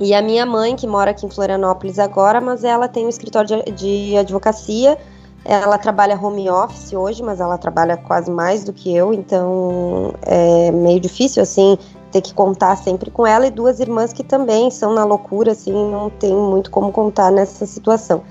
[0.00, 3.62] e a minha mãe, que mora aqui em Florianópolis agora, mas ela tem um escritório
[3.74, 4.96] de, advocacia.
[5.44, 10.70] Ela trabalha home office hoje, mas ela trabalha quase mais do que eu, então é
[10.70, 11.78] meio difícil assim
[12.12, 15.72] ter que contar sempre com ela e duas irmãs que também são na loucura, assim,
[15.72, 18.22] não tem muito como contar nessa situação.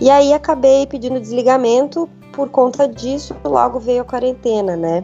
[0.00, 5.02] E aí acabei pedindo desligamento por conta disso, logo veio a quarentena, né?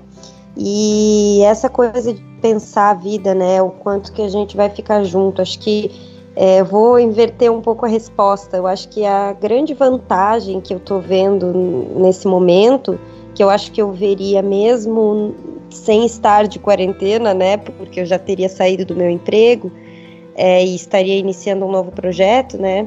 [0.54, 3.62] E essa coisa de pensar a vida, né?
[3.62, 5.40] O quanto que a gente vai ficar junto.
[5.40, 5.90] Acho que
[6.36, 8.58] é, vou inverter um pouco a resposta.
[8.58, 11.54] Eu acho que a grande vantagem que eu tô vendo
[11.96, 13.00] nesse momento,
[13.34, 15.34] que eu acho que eu veria mesmo
[15.70, 17.56] sem estar de quarentena, né?
[17.56, 19.72] Porque eu já teria saído do meu emprego
[20.34, 22.86] é, e estaria iniciando um novo projeto, né?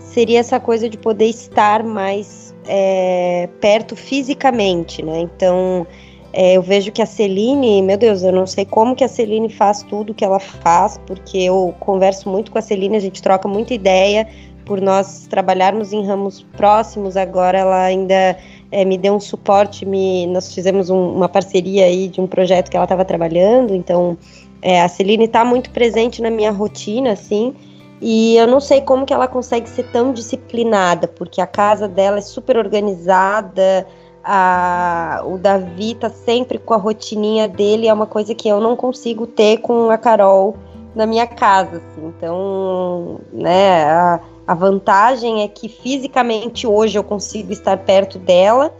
[0.00, 5.20] Seria essa coisa de poder estar mais é, perto fisicamente, né?
[5.20, 5.86] Então,
[6.32, 9.48] é, eu vejo que a Celine, meu Deus, eu não sei como que a Celine
[9.48, 13.46] faz tudo que ela faz, porque eu converso muito com a Celine, a gente troca
[13.46, 14.26] muita ideia,
[14.64, 18.36] por nós trabalharmos em ramos próximos, agora ela ainda
[18.72, 22.70] é, me deu um suporte, me, nós fizemos um, uma parceria aí de um projeto
[22.70, 24.16] que ela estava trabalhando, então
[24.62, 27.54] é, a Celine está muito presente na minha rotina, assim,
[28.00, 32.18] e eu não sei como que ela consegue ser tão disciplinada, porque a casa dela
[32.18, 33.86] é super organizada,
[34.22, 38.74] a, o Davi tá sempre com a rotininha dele, é uma coisa que eu não
[38.74, 40.56] consigo ter com a Carol
[40.94, 42.06] na minha casa, assim.
[42.06, 48.74] Então, né, a, a vantagem é que fisicamente hoje eu consigo estar perto dela,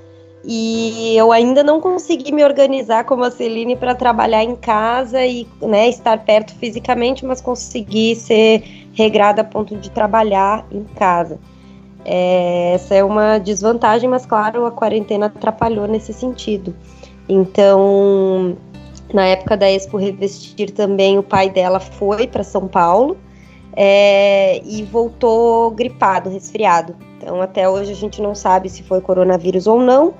[0.46, 5.46] e eu ainda não consegui me organizar como a Celine para trabalhar em casa e
[5.60, 11.38] né, estar perto fisicamente, mas conseguir ser regrada a ponto de trabalhar em casa.
[12.04, 16.74] É, essa é uma desvantagem, mas claro, a quarentena atrapalhou nesse sentido.
[17.26, 18.56] Então,
[19.12, 23.16] na época da Expo Revestir também, o pai dela foi para São Paulo
[23.74, 26.94] é, e voltou gripado, resfriado.
[27.16, 30.12] Então, até hoje a gente não sabe se foi coronavírus ou não,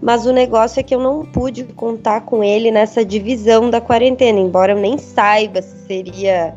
[0.00, 4.38] mas o negócio é que eu não pude contar com ele nessa divisão da quarentena,
[4.38, 6.54] embora eu nem saiba se seria,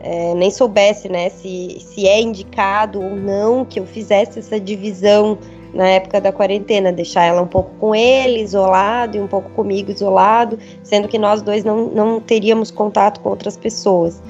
[0.00, 5.38] é, nem soubesse, né, se, se é indicado ou não que eu fizesse essa divisão
[5.74, 9.90] na época da quarentena, deixar ela um pouco com ele, isolado, e um pouco comigo,
[9.90, 14.22] isolado, sendo que nós dois não, não teríamos contato com outras pessoas.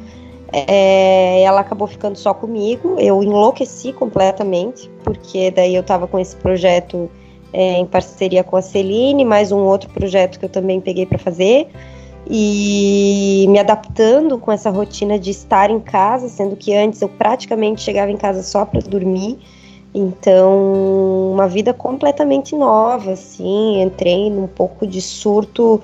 [0.51, 6.35] É, ela acabou ficando só comigo, eu enlouqueci completamente, porque daí eu estava com esse
[6.37, 7.11] projeto
[7.55, 11.19] é, em parceria com a Celine, mais um outro projeto que eu também peguei para
[11.19, 11.69] fazer.
[12.29, 17.81] E me adaptando com essa rotina de estar em casa, sendo que antes eu praticamente
[17.81, 19.39] chegava em casa só para dormir.
[19.95, 23.81] Então, uma vida completamente nova, assim.
[23.81, 25.81] Entrei num pouco de surto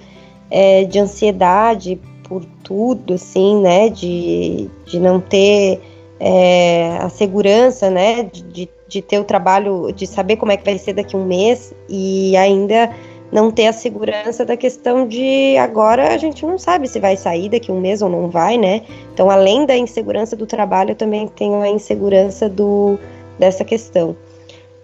[0.51, 3.89] é, de ansiedade por tudo, assim, né?
[3.91, 5.81] De, de não ter
[6.19, 8.25] é, a segurança, né?
[8.25, 11.25] De, de de ter o trabalho, de saber como é que vai ser daqui um
[11.25, 12.91] mês e ainda
[13.31, 17.49] não ter a segurança da questão de agora a gente não sabe se vai sair
[17.49, 18.83] daqui um mês ou não vai, né?
[19.15, 22.99] Então, além da insegurança do trabalho, eu também tenho a insegurança do,
[23.39, 24.17] dessa questão.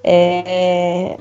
[0.04, 1.16] É,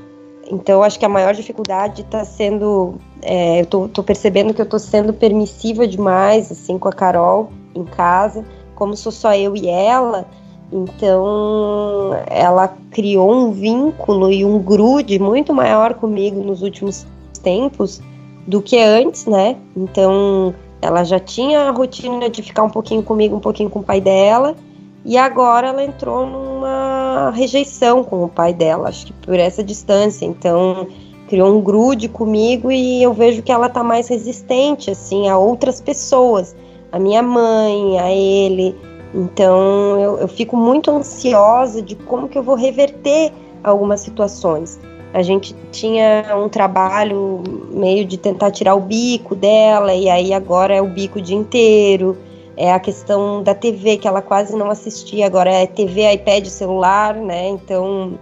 [0.48, 2.94] então, acho que a maior dificuldade está sendo.
[3.20, 7.50] É, eu tô, tô, percebendo que eu tô sendo permissiva demais, assim, com a Carol
[7.74, 8.44] em casa.
[8.76, 10.28] Como sou só eu e ela,
[10.72, 17.06] então, ela criou um vínculo e um grude muito maior comigo nos últimos
[17.42, 18.00] tempos
[18.46, 19.56] do que antes, né?
[19.76, 23.82] Então, ela já tinha a rotina de ficar um pouquinho comigo, um pouquinho com o
[23.82, 24.56] pai dela.
[25.04, 30.26] E agora ela entrou numa rejeição com o pai dela, acho que por essa distância.
[30.26, 30.88] Então,
[31.28, 35.80] criou um grude comigo e eu vejo que ela tá mais resistente, assim, a outras
[35.80, 36.56] pessoas.
[36.90, 38.74] A minha mãe, a ele.
[39.16, 43.32] Então, eu, eu fico muito ansiosa de como que eu vou reverter
[43.64, 44.78] algumas situações.
[45.14, 50.74] A gente tinha um trabalho meio de tentar tirar o bico dela, e aí agora
[50.74, 52.16] é o bico o dia inteiro
[52.56, 57.14] é a questão da TV, que ela quase não assistia, agora é TV, iPad, celular,
[57.14, 57.48] né?
[57.48, 58.18] Então,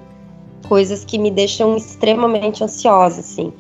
[0.69, 3.53] coisas que me deixam extremamente ansiosa, assim.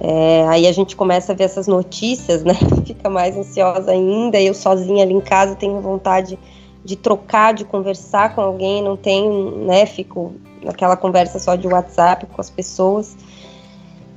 [0.00, 2.54] É, aí a gente começa a ver essas notícias, né?
[2.86, 4.40] Fica mais ansiosa ainda.
[4.40, 6.38] Eu sozinha ali em casa tenho vontade
[6.84, 9.84] de trocar, de conversar com alguém, não tenho, né?
[9.86, 10.32] Fico
[10.62, 13.16] naquela conversa só de WhatsApp com as pessoas.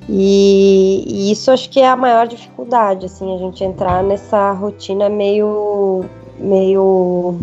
[0.08, 5.10] E, e, isso acho que é a maior dificuldade, assim, a gente entrar nessa rotina
[5.10, 6.04] meio,
[6.38, 7.40] meio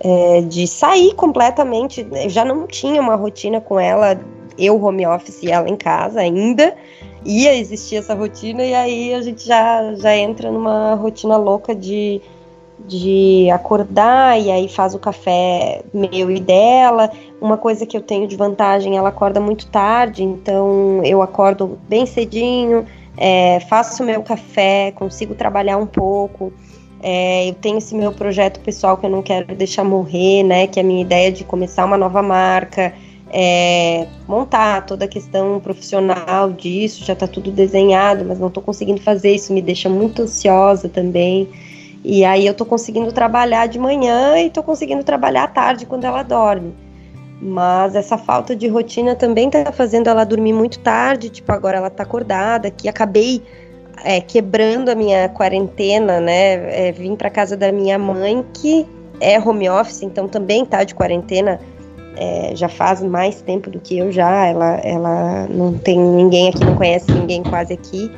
[0.00, 2.06] é, de sair completamente.
[2.12, 4.18] Eu já não tinha uma rotina com ela,
[4.58, 6.74] eu home office e ela em casa ainda.
[7.24, 12.22] Ia existir essa rotina e aí a gente já, já entra numa rotina louca de
[12.86, 17.10] de acordar e aí faz o café meu e dela.
[17.40, 22.06] Uma coisa que eu tenho de vantagem, ela acorda muito tarde, então eu acordo bem
[22.06, 26.52] cedinho, é, faço meu café, consigo trabalhar um pouco.
[27.02, 30.66] É, eu tenho esse meu projeto pessoal que eu não quero deixar morrer, né?
[30.66, 32.92] Que é a minha ideia de começar uma nova marca,
[33.32, 39.00] é, montar toda a questão profissional disso, já está tudo desenhado, mas não estou conseguindo
[39.00, 41.48] fazer isso, me deixa muito ansiosa também.
[42.04, 46.04] E aí eu tô conseguindo trabalhar de manhã e tô conseguindo trabalhar à tarde quando
[46.04, 46.74] ela dorme.
[47.40, 51.90] Mas essa falta de rotina também tá fazendo ela dormir muito tarde, tipo, agora ela
[51.90, 53.42] tá acordada, que acabei
[54.04, 56.88] é, quebrando a minha quarentena, né?
[56.88, 58.86] É, vim para casa da minha mãe, que
[59.20, 61.60] é home office, então também tá de quarentena,
[62.20, 64.46] é, já faz mais tempo do que eu já.
[64.46, 68.10] Ela, ela não tem ninguém aqui, não conhece ninguém quase aqui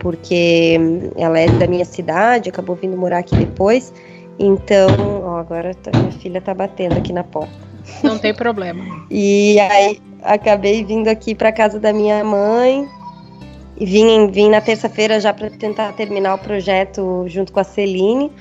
[0.00, 0.80] porque
[1.16, 3.92] ela é da minha cidade, acabou vindo morar aqui depois.
[4.38, 4.88] Então,
[5.24, 7.52] ó, agora tá, minha filha tá batendo aqui na porta.
[8.02, 8.82] Não tem problema.
[9.10, 12.88] e aí acabei vindo aqui para casa da minha mãe
[13.76, 18.32] e vim, vim na terça-feira já para tentar terminar o projeto junto com a Celine.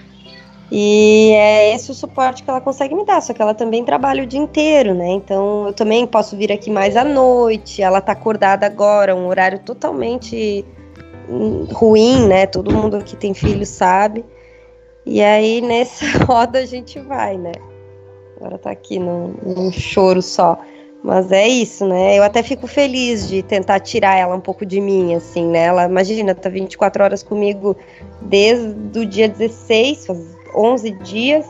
[0.71, 4.23] E é esse o suporte que ela consegue me dar, só que ela também trabalha
[4.23, 5.09] o dia inteiro, né?
[5.09, 7.81] Então eu também posso vir aqui mais à noite.
[7.81, 10.63] Ela tá acordada agora, um horário totalmente
[11.73, 12.45] ruim, né?
[12.45, 14.23] Todo mundo que tem filho sabe.
[15.05, 17.53] E aí nessa roda a gente vai, né?
[18.37, 20.59] Agora tá aqui num, num choro só.
[21.01, 22.17] Mas é isso, né?
[22.17, 25.63] Eu até fico feliz de tentar tirar ela um pouco de mim, assim, né?
[25.63, 27.75] Ela, imagina, tá 24 horas comigo
[28.21, 31.45] desde o dia 16, faz 11 dias.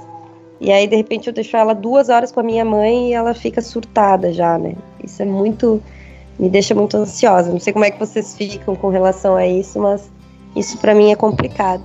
[0.60, 3.34] E aí, de repente, eu deixo ela duas horas com a minha mãe e ela
[3.34, 4.76] fica surtada já, né?
[5.04, 5.82] Isso é muito
[6.39, 7.52] me deixa muito ansiosa.
[7.52, 10.10] Não sei como é que vocês ficam com relação a isso, mas
[10.56, 11.84] isso para mim é complicado.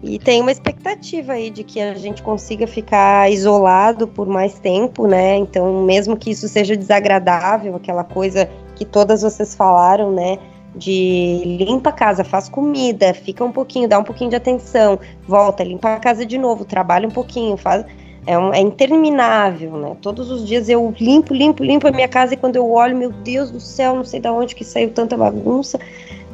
[0.00, 5.08] E tem uma expectativa aí de que a gente consiga ficar isolado por mais tempo,
[5.08, 5.36] né?
[5.36, 10.38] Então, mesmo que isso seja desagradável, aquela coisa que todas vocês falaram, né?
[10.74, 15.64] De limpa a casa, faz comida, fica um pouquinho, dá um pouquinho de atenção, volta,
[15.64, 17.84] limpa a casa de novo, trabalha um pouquinho, faz
[18.28, 19.96] é, um, é, interminável, né?
[20.02, 23.10] Todos os dias eu limpo, limpo, limpo a minha casa e quando eu olho, meu
[23.10, 25.80] Deus do céu, não sei de onde que saiu tanta bagunça.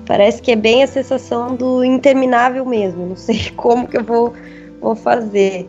[0.04, 3.06] Parece que é bem a sensação do interminável mesmo.
[3.06, 4.34] Não sei como que eu vou,
[4.80, 5.68] vou fazer.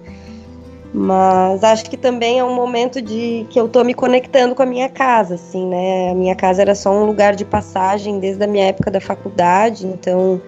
[0.98, 4.66] Mas acho que também é um momento de que eu tô me conectando com a
[4.66, 6.12] minha casa, assim, né?
[6.12, 9.86] A minha casa era só um lugar de passagem desde a minha época da faculdade,
[9.86, 10.41] então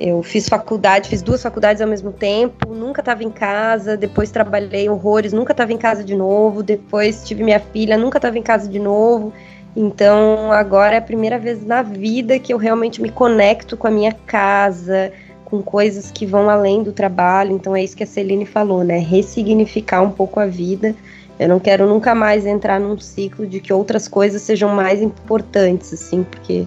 [0.00, 4.88] eu fiz faculdade, fiz duas faculdades ao mesmo tempo, nunca estava em casa, depois trabalhei
[4.88, 8.70] horrores, nunca estava em casa de novo, depois tive minha filha, nunca estava em casa
[8.70, 9.30] de novo.
[9.76, 13.90] Então agora é a primeira vez na vida que eu realmente me conecto com a
[13.90, 15.12] minha casa,
[15.52, 17.52] com coisas que vão além do trabalho.
[17.52, 18.96] Então é isso que a Celine falou, né?
[18.96, 20.96] Ressignificar um pouco a vida.
[21.38, 25.92] Eu não quero nunca mais entrar num ciclo de que outras coisas sejam mais importantes,
[25.92, 26.66] assim, porque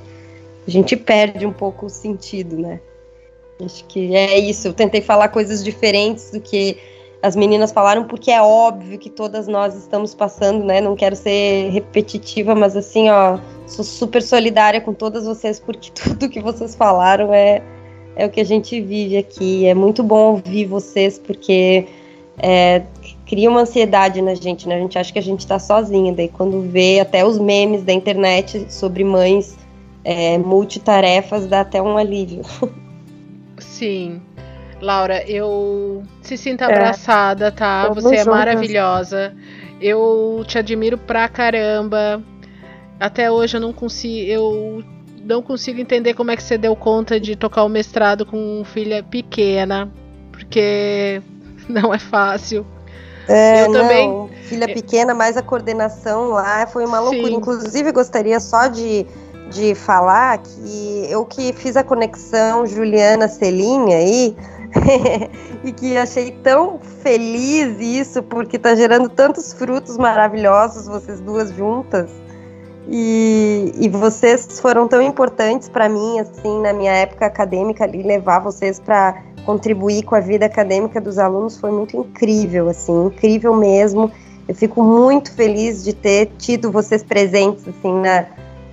[0.68, 2.80] a gente perde um pouco o sentido, né?
[3.60, 4.68] Acho que é isso.
[4.68, 6.78] Eu tentei falar coisas diferentes do que
[7.24, 10.80] as meninas falaram, porque é óbvio que todas nós estamos passando, né?
[10.80, 16.30] Não quero ser repetitiva, mas assim, ó, sou super solidária com todas vocês, porque tudo
[16.30, 17.64] que vocês falaram é,
[18.16, 19.66] é o que a gente vive aqui.
[19.66, 21.88] É muito bom ouvir vocês, porque
[22.38, 22.84] é,
[23.26, 24.76] cria uma ansiedade na gente, né?
[24.76, 27.94] A gente acha que a gente tá sozinha, daí quando vê até os memes da
[27.94, 29.58] internet sobre mães
[30.04, 32.42] é, multitarefas, dá até um alívio.
[33.58, 34.22] Sim.
[34.82, 37.90] Laura, eu se sinta abraçada, tá?
[37.90, 38.28] Você é juntas.
[38.28, 39.34] maravilhosa.
[39.82, 42.22] Eu te admiro pra caramba.
[43.00, 44.84] Até hoje eu não consigo, eu
[45.26, 49.04] não consigo entender como é que você deu conta de tocar o mestrado com filha
[49.04, 49.92] pequena,
[50.32, 51.22] porque
[51.68, 52.66] não é fácil.
[53.28, 57.28] É, Eu também- não, filha pequena, mas a coordenação lá foi uma loucura.
[57.28, 57.34] Sim.
[57.34, 59.06] Inclusive, gostaria só de,
[59.50, 64.36] de falar que eu que fiz a conexão Juliana Celinha aí,
[65.64, 72.12] e que achei tão feliz isso, porque tá gerando tantos frutos maravilhosos, vocês duas juntas.
[72.88, 78.40] E, e vocês foram tão importantes para mim, assim, na minha época acadêmica ali, levar
[78.40, 84.12] vocês para contribuir com a vida acadêmica dos alunos foi muito incrível, assim, incrível mesmo.
[84.48, 88.26] Eu fico muito feliz de ter tido vocês presentes, assim, na,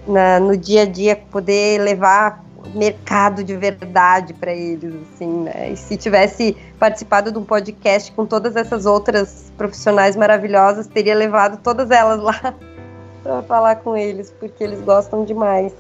[0.07, 2.45] na- no dia a dia, poder levar
[2.75, 5.71] mercado de verdade para eles, assim, né?
[5.73, 11.59] E se tivesse participado de um podcast com todas essas outras profissionais maravilhosas, teria levado
[11.63, 12.55] todas elas lá
[13.23, 15.73] para falar com eles, porque eles gostam demais.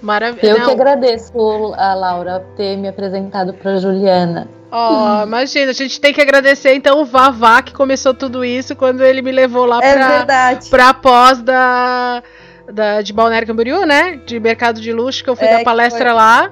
[0.00, 0.50] Maravilha.
[0.50, 1.32] Eu que agradeço
[1.76, 4.48] a Laura ter me apresentado para Juliana.
[4.70, 9.02] Ó, imagina, a gente tem que agradecer então o Vavá que começou tudo isso quando
[9.02, 10.70] ele me levou lá É pra, verdade.
[10.70, 12.22] pra pós da,
[12.70, 14.18] da, de Balneário Camboriú, né?
[14.24, 16.12] De mercado de luxo, que eu fui É, dar palestra foi.
[16.14, 16.50] lá.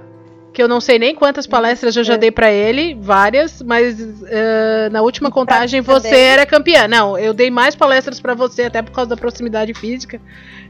[0.53, 2.19] Que eu não sei nem quantas palestras eu já é.
[2.19, 3.97] dei pra ele, várias, mas
[4.27, 6.89] eh, na última pra contagem você era campeã.
[6.89, 10.21] Não, eu dei mais palestras pra você, até por causa da proximidade física,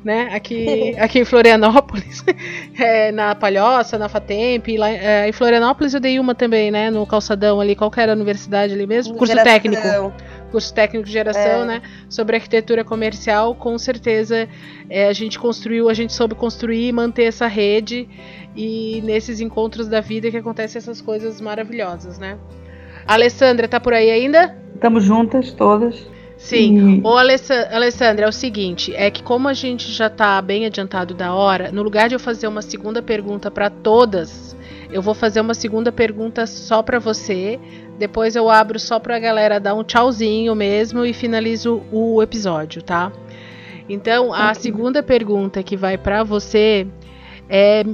[0.05, 0.29] né?
[0.33, 2.23] Aqui, aqui em Florianópolis,
[2.79, 6.91] é, na Palhoça, na Fatemp, lá eh, em Florianópolis eu dei uma também, né?
[6.91, 9.15] No calçadão ali, qual que era a universidade ali mesmo?
[9.15, 10.13] Curso técnico
[10.51, 11.65] curso técnico de geração, É.
[11.65, 11.83] né?
[12.09, 14.49] Sobre arquitetura comercial, com certeza
[14.89, 18.09] é, a gente construiu, a gente soube construir e manter essa rede
[18.57, 22.37] e nesses encontros da vida que acontecem essas coisas maravilhosas, né?
[23.07, 24.57] A Alessandra tá por aí ainda?
[24.75, 26.07] Estamos juntas todas.
[26.37, 26.97] Sim.
[26.97, 30.65] E- Ô, Alessa- Alessandra, é o seguinte, é que como a gente já tá bem
[30.65, 34.57] adiantado da hora, no lugar de eu fazer uma segunda pergunta para todas,
[34.93, 37.59] eu vou fazer uma segunda pergunta só para você.
[37.99, 43.13] Depois eu abro só pra galera dar um tchauzinho mesmo e finalizo o episódio, tá?
[43.89, 46.87] Então, a segunda pergunta que vai para você
[47.49, 47.85] é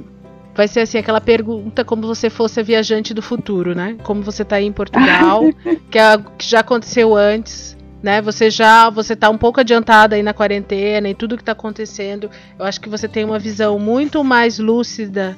[0.54, 3.96] vai ser assim aquela pergunta como você fosse a viajante do futuro, né?
[4.02, 5.42] Como você tá aí em Portugal,
[5.90, 8.22] que, é que já aconteceu antes, né?
[8.22, 12.30] Você já você tá um pouco adiantada aí na quarentena e tudo que tá acontecendo.
[12.58, 15.36] Eu acho que você tem uma visão muito mais lúcida,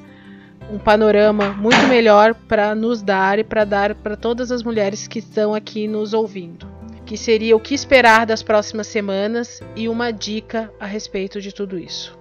[0.71, 5.19] um panorama muito melhor para nos dar e para dar para todas as mulheres que
[5.19, 6.67] estão aqui nos ouvindo.
[7.07, 11.79] Que seria o que esperar das próximas semanas e uma dica a respeito de tudo
[11.79, 12.19] isso.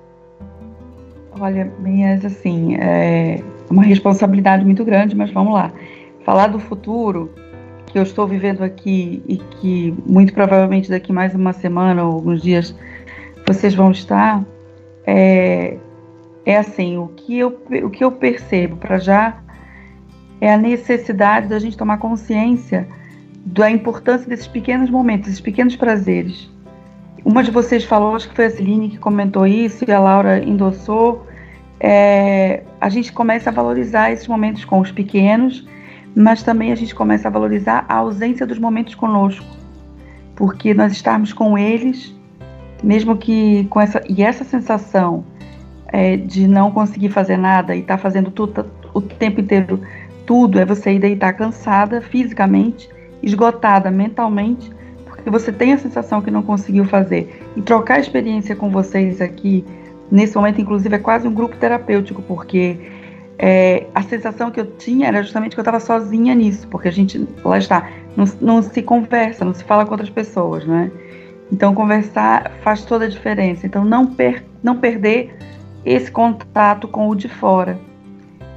[1.40, 5.72] Olha, minhas assim, é uma responsabilidade muito grande, mas vamos lá.
[6.24, 7.32] Falar do futuro
[7.88, 12.42] que eu estou vivendo aqui e que muito provavelmente daqui mais uma semana ou alguns
[12.42, 12.74] dias
[13.46, 14.44] vocês vão estar,
[15.06, 15.78] é,
[16.48, 19.38] é assim, o que eu, o que eu percebo para já
[20.40, 22.88] é a necessidade da gente tomar consciência
[23.46, 26.50] da importância desses pequenos momentos, esses pequenos prazeres.
[27.26, 30.42] Uma de vocês falou, acho que foi a Celine que comentou isso e a Laura
[30.42, 31.28] endossou.
[31.82, 35.68] É, a gente começa a valorizar esses momentos com os pequenos,
[36.16, 39.46] mas também a gente começa a valorizar a ausência dos momentos conosco,
[40.34, 42.16] porque nós estarmos com eles,
[42.82, 45.26] mesmo que com essa e essa sensação
[45.90, 49.82] é, de não conseguir fazer nada e estar fazendo tudo o tempo inteiro
[50.28, 52.90] tudo é você ir deitar cansada fisicamente,
[53.24, 54.70] esgotada mentalmente,
[55.06, 57.42] porque você tem a sensação que não conseguiu fazer.
[57.56, 59.66] E trocar a experiência com vocês aqui,
[60.12, 62.78] nesse momento, inclusive, é quase um grupo terapêutico, porque
[63.40, 66.92] é, a sensação que eu tinha era justamente que eu estava sozinha nisso, porque a
[66.92, 70.92] gente, lá está, não, não se conversa, não se fala com outras pessoas, né?
[71.50, 73.66] Então, conversar faz toda a diferença.
[73.66, 75.34] Então, não, per, não perder
[75.88, 77.80] esse contato com o de fora.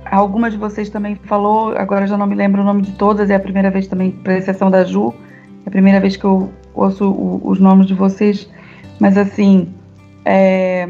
[0.05, 3.37] Algumas de vocês também falou, agora já não me lembro o nome de todas, é
[3.37, 5.14] a primeira vez também, para exceção da Ju,
[5.64, 8.51] é a primeira vez que eu ouço o, os nomes de vocês,
[8.99, 9.72] mas assim,
[10.24, 10.89] é,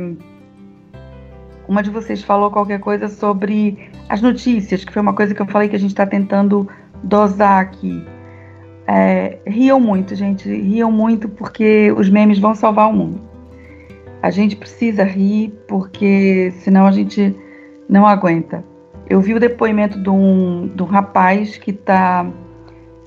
[1.69, 5.47] uma de vocês falou qualquer coisa sobre as notícias, que foi uma coisa que eu
[5.47, 6.67] falei que a gente está tentando
[7.03, 8.03] dosar aqui.
[8.87, 13.30] É, riam muito, gente, riam muito porque os memes vão salvar o mundo.
[14.23, 17.35] A gente precisa rir porque senão a gente
[17.89, 18.65] não aguenta.
[19.09, 22.27] Eu vi o depoimento de um, de um rapaz que está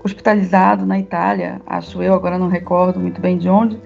[0.03, 3.79] hospitalizado na Itália, acho eu, agora não recordo muito bem de onde,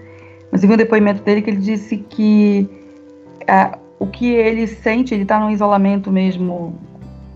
[0.52, 2.68] mas eu vi o depoimento dele que ele disse que
[4.00, 6.76] o que ele sente, ele está num isolamento mesmo,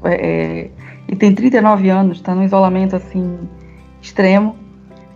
[0.03, 0.69] é,
[1.07, 3.37] ele tem 39 anos, está no isolamento assim
[4.01, 4.55] extremo.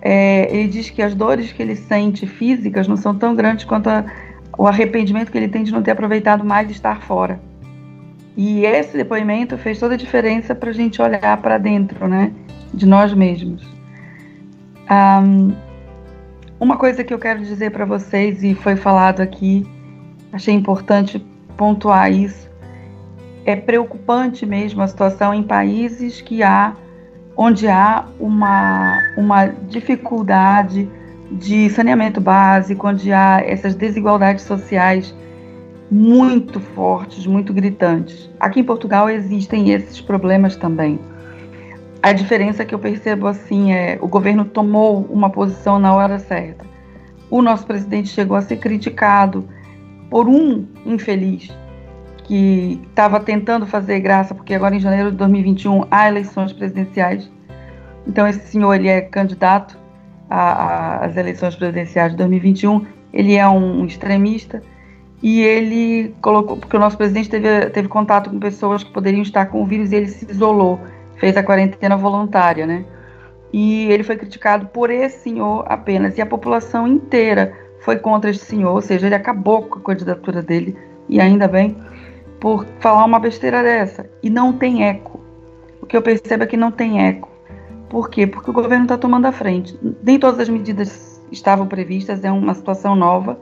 [0.01, 3.89] É, ele diz que as dores que ele sente físicas não são tão grandes quanto
[3.89, 4.05] a,
[4.58, 7.39] o arrependimento que ele tem de não ter aproveitado mais de estar fora.
[8.38, 12.32] E esse depoimento fez toda a diferença para a gente olhar para dentro, né,
[12.74, 13.66] de nós mesmos.
[14.89, 15.53] Um,
[16.60, 19.66] uma coisa que eu quero dizer para vocês e foi falado aqui,
[20.32, 21.26] achei importante
[21.58, 22.49] pontuar isso.
[23.45, 26.76] É preocupante mesmo a situação em países que há
[27.38, 30.89] onde há uma, uma dificuldade
[31.32, 35.13] de saneamento básico, onde há essas desigualdades sociais
[35.89, 38.30] muito fortes, muito gritantes.
[38.39, 40.99] Aqui em Portugal existem esses problemas também.
[42.01, 46.65] A diferença que eu percebo assim é o governo tomou uma posição na hora certa.
[47.30, 49.47] O nosso presidente chegou a ser criticado
[50.09, 51.51] por um infeliz
[52.23, 57.32] que estava tentando fazer graça, porque agora em janeiro de 2021 há eleições presidenciais.
[58.07, 59.78] Então esse senhor ele é candidato
[60.30, 62.86] às eleições presidenciais de 2021.
[63.13, 64.61] Ele é um extremista
[65.21, 69.45] e ele colocou, porque o nosso presidente teve, teve contato com pessoas que poderiam estar
[69.47, 70.80] com o vírus e ele se isolou,
[71.17, 72.86] fez a quarentena voluntária, né?
[73.53, 78.43] E ele foi criticado por esse senhor apenas, e a população inteira foi contra esse
[78.43, 81.78] senhor, ou seja, ele acabou com a candidatura dele, e ainda bem
[82.39, 84.09] por falar uma besteira dessa.
[84.21, 85.19] E não tem eco.
[85.82, 87.30] O que eu percebo é que não tem eco.
[87.96, 88.28] Por quê?
[88.28, 89.80] Porque o governo está tomando a frente.
[90.04, 93.39] Nem todas as medidas estavam previstas, é uma situação nova.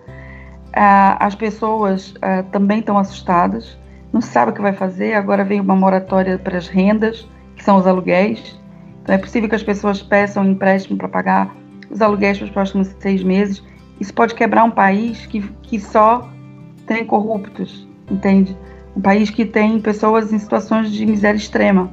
[0.71, 3.75] Ah, as pessoas ah, também estão assustadas,
[4.13, 5.15] não sabe o que vai fazer.
[5.15, 8.61] Agora vem uma moratória para as rendas, que são os aluguéis.
[9.01, 11.55] Então é possível que as pessoas peçam empréstimo para pagar
[11.89, 13.63] os aluguéis para os próximos seis meses.
[13.99, 16.29] Isso pode quebrar um país que, que só
[16.85, 18.55] tem corruptos, entende?
[18.95, 21.89] um país que tem pessoas em situações de miséria extrema.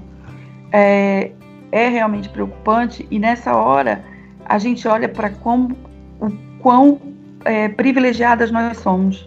[0.70, 1.32] É,
[1.72, 4.04] é realmente preocupante e nessa hora
[4.44, 5.76] a gente olha para como
[6.20, 7.00] o quão
[7.44, 9.26] é, privilegiadas nós somos.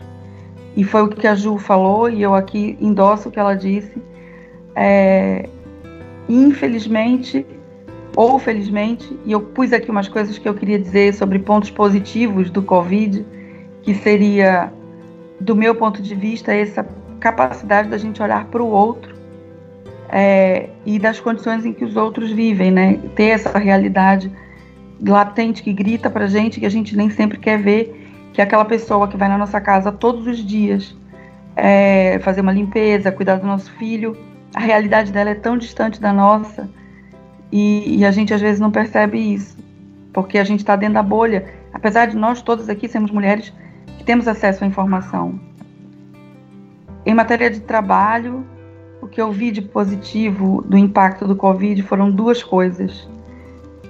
[0.76, 4.02] E foi o que a Ju falou e eu aqui endosso o que ela disse.
[4.76, 5.48] É,
[6.28, 7.46] infelizmente
[8.16, 12.50] ou felizmente, e eu pus aqui umas coisas que eu queria dizer sobre pontos positivos
[12.52, 13.26] do Covid,
[13.82, 14.72] que seria,
[15.40, 16.88] do meu ponto de vista, essa
[17.20, 19.13] capacidade da gente olhar para o outro
[20.16, 23.00] é, e das condições em que os outros vivem, né?
[23.16, 24.32] Ter essa realidade
[25.04, 28.64] latente que grita para gente que a gente nem sempre quer ver, que é aquela
[28.64, 30.96] pessoa que vai na nossa casa todos os dias
[31.56, 34.16] é, fazer uma limpeza, cuidar do nosso filho,
[34.54, 36.70] a realidade dela é tão distante da nossa
[37.52, 39.58] e, e a gente às vezes não percebe isso,
[40.14, 43.52] porque a gente está dentro da bolha, apesar de nós todas aqui sermos mulheres
[43.98, 45.40] que temos acesso à informação.
[47.04, 48.46] Em matéria de trabalho,
[49.14, 53.08] que eu vi de positivo do impacto do Covid foram duas coisas: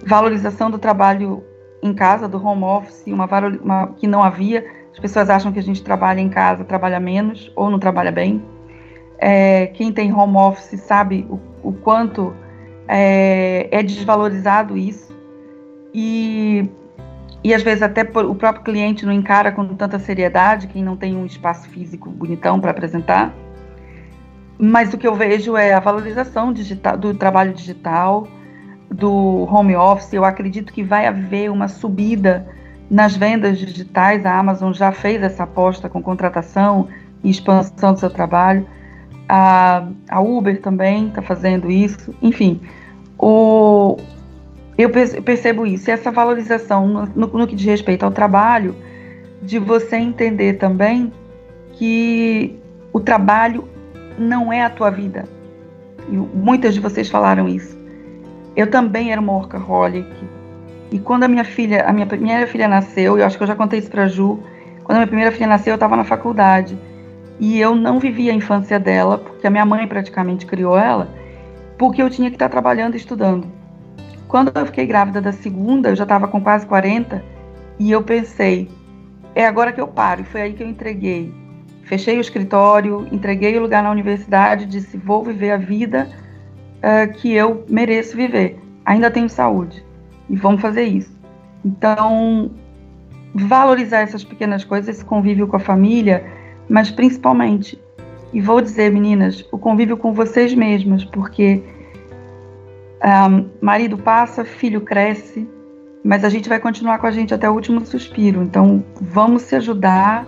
[0.06, 1.44] valorização do trabalho
[1.82, 3.26] em casa, do home office, uma,
[3.62, 4.66] uma, que não havia.
[4.92, 8.44] As pessoas acham que a gente trabalha em casa, trabalha menos ou não trabalha bem.
[9.18, 12.34] É, quem tem home office sabe o, o quanto
[12.88, 15.14] é, é, desvalorizado isso.
[15.94, 16.70] E
[17.44, 21.14] e às vezes até o próprio cliente não encara com tanta seriedade, quem não tem
[21.14, 23.34] um espaço físico bonitão para apresentar.
[24.66, 28.26] Mas o que eu vejo é a valorização digital, do trabalho digital,
[28.90, 30.14] do home office.
[30.14, 32.48] Eu acredito que vai haver uma subida
[32.90, 34.26] nas vendas digitais.
[34.26, 36.88] A Amazon já fez essa aposta com contratação
[37.22, 38.66] e expansão do seu trabalho.
[39.28, 42.16] A, a Uber também está fazendo isso.
[42.22, 42.62] Enfim,
[43.20, 43.98] o,
[44.78, 48.74] eu percebo isso, essa valorização no, no, que diz respeito ao trabalho,
[49.42, 51.12] de você entender também
[51.74, 52.58] que
[52.94, 53.73] o trabalho
[54.18, 55.26] não é a tua vida.
[56.10, 57.78] E muitas de vocês falaram isso.
[58.56, 60.10] Eu também era uma workaholic.
[60.92, 63.56] E quando a minha filha, a minha primeira filha nasceu, eu acho que eu já
[63.56, 64.40] contei isso para Ju,
[64.84, 66.78] quando a minha primeira filha nasceu, eu estava na faculdade.
[67.40, 71.10] E eu não vivia a infância dela, porque a minha mãe praticamente criou ela,
[71.78, 73.48] porque eu tinha que estar trabalhando e estudando.
[74.28, 77.24] Quando eu fiquei grávida da segunda, eu já estava com quase 40,
[77.80, 78.70] e eu pensei,
[79.34, 80.22] é agora que eu paro.
[80.22, 81.34] E foi aí que eu entreguei.
[81.84, 86.10] Fechei o escritório, entreguei o lugar na universidade, disse, vou viver a vida
[86.78, 88.60] uh, que eu mereço viver.
[88.86, 89.86] Ainda tenho saúde.
[90.30, 91.14] E vamos fazer isso.
[91.64, 92.52] Então,
[93.34, 96.26] valorizar essas pequenas coisas, esse convívio com a família,
[96.70, 97.82] mas principalmente,
[98.32, 101.62] e vou dizer, meninas, o convívio com vocês mesmas, porque
[103.04, 105.48] um, marido passa, filho cresce,
[106.04, 108.42] mas a gente vai continuar com a gente até o último suspiro.
[108.42, 110.26] Então, vamos se ajudar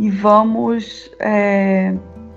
[0.00, 1.94] e vamos é,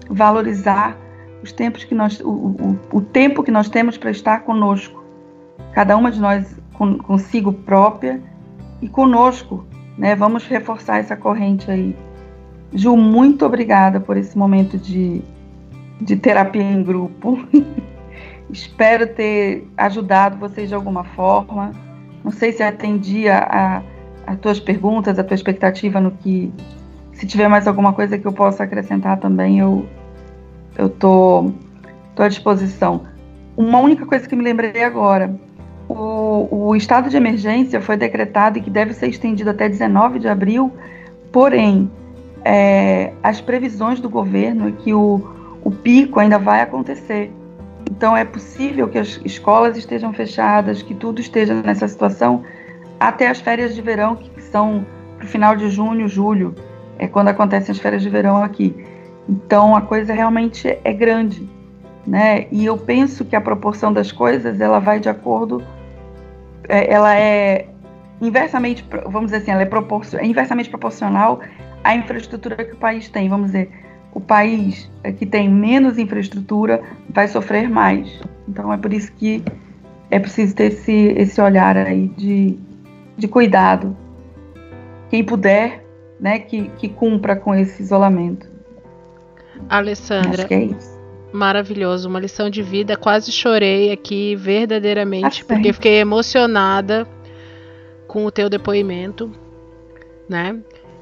[0.09, 0.97] valorizar
[1.41, 5.01] os tempos que nós, o, o, o tempo que nós temos para estar conosco,
[5.72, 6.59] cada uma de nós
[7.03, 8.22] consigo própria
[8.82, 9.66] e conosco,
[9.97, 10.14] né?
[10.14, 11.95] Vamos reforçar essa corrente aí.
[12.74, 15.22] Ju, muito obrigada por esse momento de,
[16.01, 17.47] de terapia em grupo.
[18.51, 21.72] Espero ter ajudado vocês de alguma forma.
[22.26, 23.82] Não sei se atendia a,
[24.28, 26.51] as tuas perguntas, a tua expectativa no que.
[27.24, 29.86] Se tiver mais alguma coisa que eu possa acrescentar também, eu
[30.78, 31.53] eu tô,
[32.13, 33.03] tô à disposição.
[33.55, 35.34] Uma única coisa que me lembrei agora.
[35.88, 40.28] O, o estado de emergência foi decretado e que deve ser estendido até 19 de
[40.28, 40.69] abril,
[41.32, 41.89] porém,
[42.43, 45.26] é, as previsões do governo é que o,
[45.63, 47.32] o pico ainda vai acontecer.
[47.89, 52.43] Então, é possível que as escolas estejam fechadas, que tudo esteja nessa situação
[52.99, 56.53] até as férias de verão, que são para o final de junho, julho,
[56.98, 58.76] é quando acontecem as férias de verão aqui.
[59.28, 61.48] Então, a coisa realmente é grande,
[62.06, 62.48] né?
[62.52, 65.64] E eu penso que a proporção das coisas ela vai de acordo,
[66.68, 67.68] é, ela é
[68.22, 71.41] inversamente, vamos dizer assim, ela é, proporcion, é inversamente proporcional
[71.84, 73.30] à infraestrutura que o país tem.
[73.30, 73.70] Vamos dizer,
[74.14, 78.20] o país que tem menos infraestrutura vai sofrer mais.
[78.48, 79.44] Então é por isso que
[80.10, 82.58] é preciso ter esse, esse olhar aí de,
[83.18, 83.96] de cuidado.
[85.10, 85.82] Quem puder,
[86.24, 88.47] né, que, que cumpra com esse isolamento.
[89.67, 90.97] Alessandra, é isso.
[91.34, 92.95] maravilhoso, uma lição de vida.
[92.95, 97.05] Quase chorei aqui verdadeiramente, porque fiquei emocionada
[98.07, 99.30] com o teu depoimento,
[100.30, 100.57] né?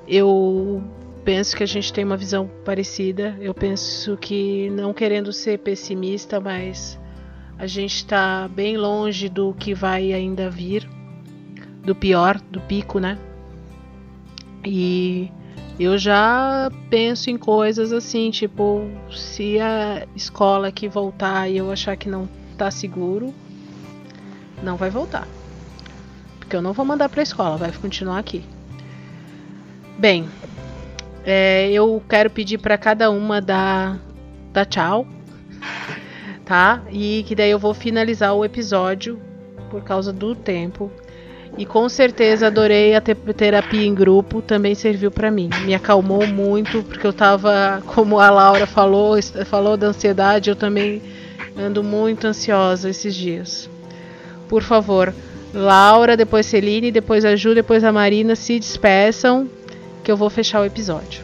[0.08, 0.82] Eu
[1.24, 3.38] penso que a gente tem uma visão parecida.
[3.40, 7.00] Eu penso que, não querendo ser pessimista, mas
[7.60, 10.90] a gente está bem longe do que vai ainda vir,
[11.86, 13.20] do pior, do pico, né?
[14.66, 15.32] E
[15.80, 21.96] eu já penso em coisas assim, tipo, se a escola aqui voltar e eu achar
[21.96, 23.34] que não tá seguro,
[24.62, 25.28] não vai voltar.
[26.40, 28.44] Porque eu não vou mandar pra escola, vai continuar aqui.
[29.98, 30.30] Bem,
[31.24, 34.00] é, eu quero pedir para cada uma dar,
[34.52, 35.08] dar tchau,
[36.46, 36.82] tá?
[36.92, 39.20] E que daí eu vou finalizar o episódio
[39.70, 40.92] por causa do tempo.
[41.58, 45.50] E com certeza adorei a te- terapia em grupo, também serviu para mim.
[45.66, 51.02] Me acalmou muito, porque eu tava, como a Laura falou, falou da ansiedade, eu também
[51.58, 53.70] ando muito ansiosa esses dias.
[54.48, 55.14] Por favor,
[55.54, 59.50] Laura, depois Celine, depois a Ju, depois a Marina, se despeçam,
[60.04, 61.22] que eu vou fechar o episódio.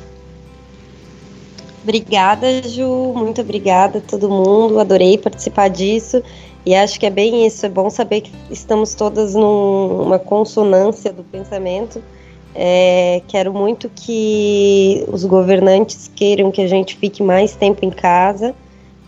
[1.84, 3.14] Obrigada, Ju.
[3.16, 4.78] Muito obrigada a todo mundo.
[4.80, 6.22] Adorei participar disso.
[6.66, 7.66] E acho que é bem isso.
[7.66, 12.02] É bom saber que estamos todas numa consonância do pensamento.
[12.54, 18.54] É, quero muito que os governantes queiram que a gente fique mais tempo em casa.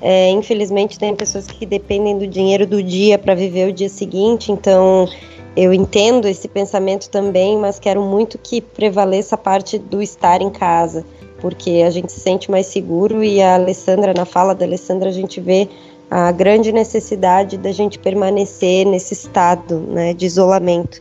[0.01, 4.51] É, infelizmente, tem pessoas que dependem do dinheiro do dia para viver o dia seguinte.
[4.51, 5.07] Então,
[5.55, 10.49] eu entendo esse pensamento também, mas quero muito que prevaleça a parte do estar em
[10.49, 11.03] casa
[11.39, 15.11] porque a gente se sente mais seguro e a Alessandra, na fala da Alessandra, a
[15.11, 15.67] gente vê
[16.09, 20.99] a grande necessidade da gente permanecer nesse estado né, de isolamento.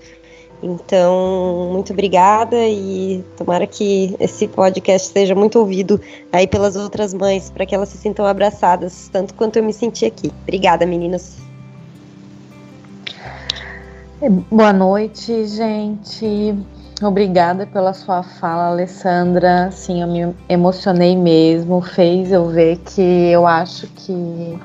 [0.62, 6.00] Então, muito obrigada e tomara que esse podcast seja muito ouvido
[6.32, 10.04] aí pelas outras mães, para que elas se sintam abraçadas, tanto quanto eu me senti
[10.04, 10.32] aqui.
[10.42, 11.36] Obrigada, meninas.
[14.50, 16.52] Boa noite, gente.
[17.00, 19.70] Obrigada pela sua fala, Alessandra.
[19.70, 21.80] Sim, eu me emocionei mesmo.
[21.80, 24.58] Fez eu ver que eu acho que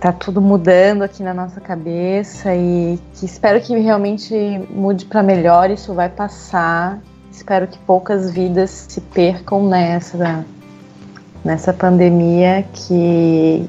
[0.00, 4.34] tá tudo mudando aqui na nossa cabeça e que espero que realmente
[4.70, 5.70] mude para melhor.
[5.70, 7.00] Isso vai passar.
[7.32, 10.44] Espero que poucas vidas se percam nessa
[11.44, 12.64] nessa pandemia.
[12.72, 13.68] Que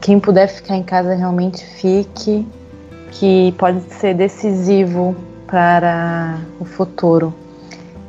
[0.00, 2.46] quem puder ficar em casa realmente fique,
[3.12, 5.14] que pode ser decisivo
[5.46, 7.32] para o futuro.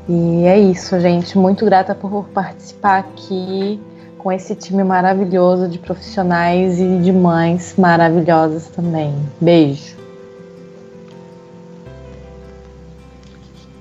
[0.08, 1.38] E é isso, gente.
[1.38, 3.80] Muito grata por participar aqui
[4.20, 9.16] com esse time maravilhoso de profissionais e de mães maravilhosas também.
[9.42, 9.98] Beijo.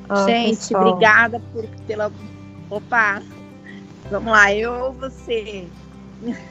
[0.09, 0.89] Ah, Gente, pessoal.
[0.89, 2.11] obrigada por, pela.
[2.71, 3.21] Opa!
[4.11, 5.67] Vamos lá, eu ou você?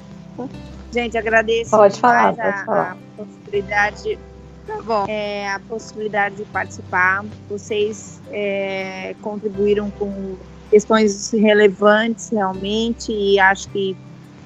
[0.92, 2.92] Gente, agradeço Pode falar, pode a, falar.
[2.92, 4.20] a possibilidade.
[4.68, 5.06] Tá bom.
[5.08, 7.26] É, a possibilidade de participar.
[7.50, 10.36] Vocês é, contribuíram com
[10.70, 13.96] questões relevantes realmente e acho que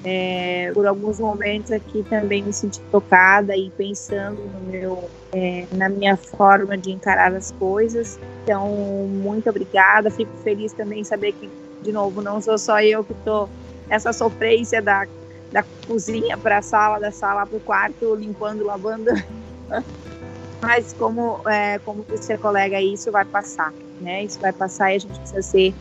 [0.04, 5.88] é, por alguns momentos aqui também me senti tocada e pensando no meu é, na
[5.88, 8.18] minha forma de encarar as coisas.
[8.42, 8.68] Então,
[9.08, 10.10] muito obrigada.
[10.10, 11.48] Fico feliz também em saber que
[11.82, 13.48] de novo, não sou só eu que tô
[13.90, 15.06] essa sofrência da,
[15.50, 19.10] da cozinha para a sala, da sala para o quarto, limpando, lavando.
[20.62, 24.24] Mas como, é, como disse colega, isso vai passar, né?
[24.24, 25.74] Isso vai passar e a gente precisa ser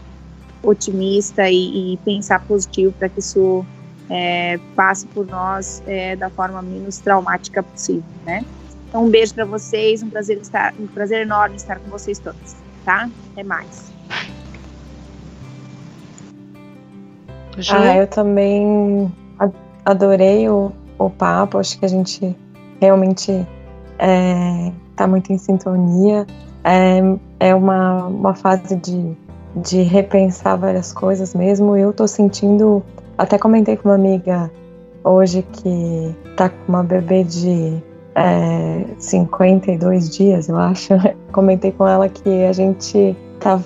[0.63, 3.65] otimista e, e pensar positivo para que isso
[4.09, 8.45] é, passe por nós é, da forma menos traumática possível, né?
[8.89, 12.55] Então, um beijo para vocês, um prazer estar, um prazer enorme estar com vocês todos,
[12.83, 13.09] tá?
[13.31, 13.91] Até mais.
[17.69, 19.11] Ah, eu também
[19.85, 22.35] adorei o, o papo, acho que a gente
[22.79, 23.47] realmente
[23.99, 26.25] é, tá muito em sintonia.
[26.63, 26.99] É,
[27.39, 29.17] é uma, uma fase de,
[29.55, 31.75] de repensar várias coisas mesmo.
[31.75, 32.83] Eu tô sentindo,
[33.17, 34.51] até comentei com uma amiga
[35.03, 37.81] hoje que tá com uma bebê de
[38.15, 40.93] é, 52 dias, eu acho.
[41.31, 43.59] Comentei com ela que a gente tá,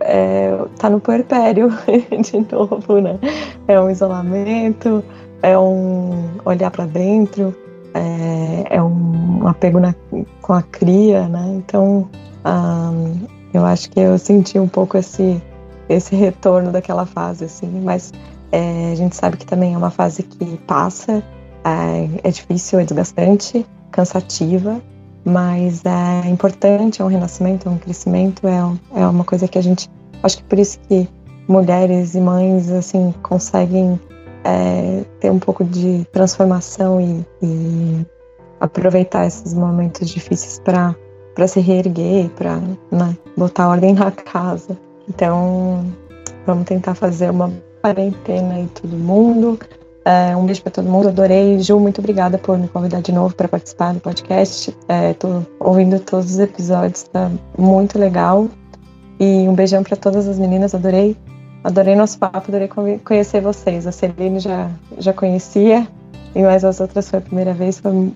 [0.00, 1.70] é, tá no puerpério
[2.22, 3.18] de novo, né?
[3.66, 5.02] É um isolamento,
[5.42, 7.54] é um olhar para dentro,
[7.94, 9.94] é, é, um apego na,
[10.42, 11.54] com a cria, né?
[11.56, 12.08] Então,
[12.44, 15.42] um, eu acho que eu senti um pouco esse,
[15.88, 18.12] esse retorno daquela fase, assim, mas
[18.52, 21.22] é, a gente sabe que também é uma fase que passa,
[21.64, 24.80] é, é difícil, é desgastante, cansativa,
[25.24, 29.62] mas é importante, é um renascimento, é um crescimento, é, é uma coisa que a
[29.62, 29.90] gente,
[30.22, 31.08] acho que por isso que
[31.48, 33.98] mulheres e mães, assim, conseguem
[34.44, 38.06] é, ter um pouco de transformação e, e
[38.60, 40.94] aproveitar esses momentos difíceis para
[41.36, 42.56] para se reerguer, para
[42.90, 44.76] né, botar ordem na casa.
[45.08, 45.86] Então,
[46.44, 49.56] vamos tentar fazer uma quarentena aí todo mundo.
[50.04, 51.60] É, um beijo para todo mundo, adorei.
[51.60, 54.76] Ju, muito obrigada por me convidar de novo para participar do podcast.
[55.10, 58.48] Estou é, ouvindo todos os episódios, tá muito legal.
[59.20, 61.16] E um beijão para todas as meninas, adorei
[61.66, 62.68] Adorei nosso papo, adorei
[63.04, 63.88] conhecer vocês.
[63.88, 65.88] A Celine já, já conhecia,
[66.32, 68.12] e mais as outras foi a primeira vez, foi,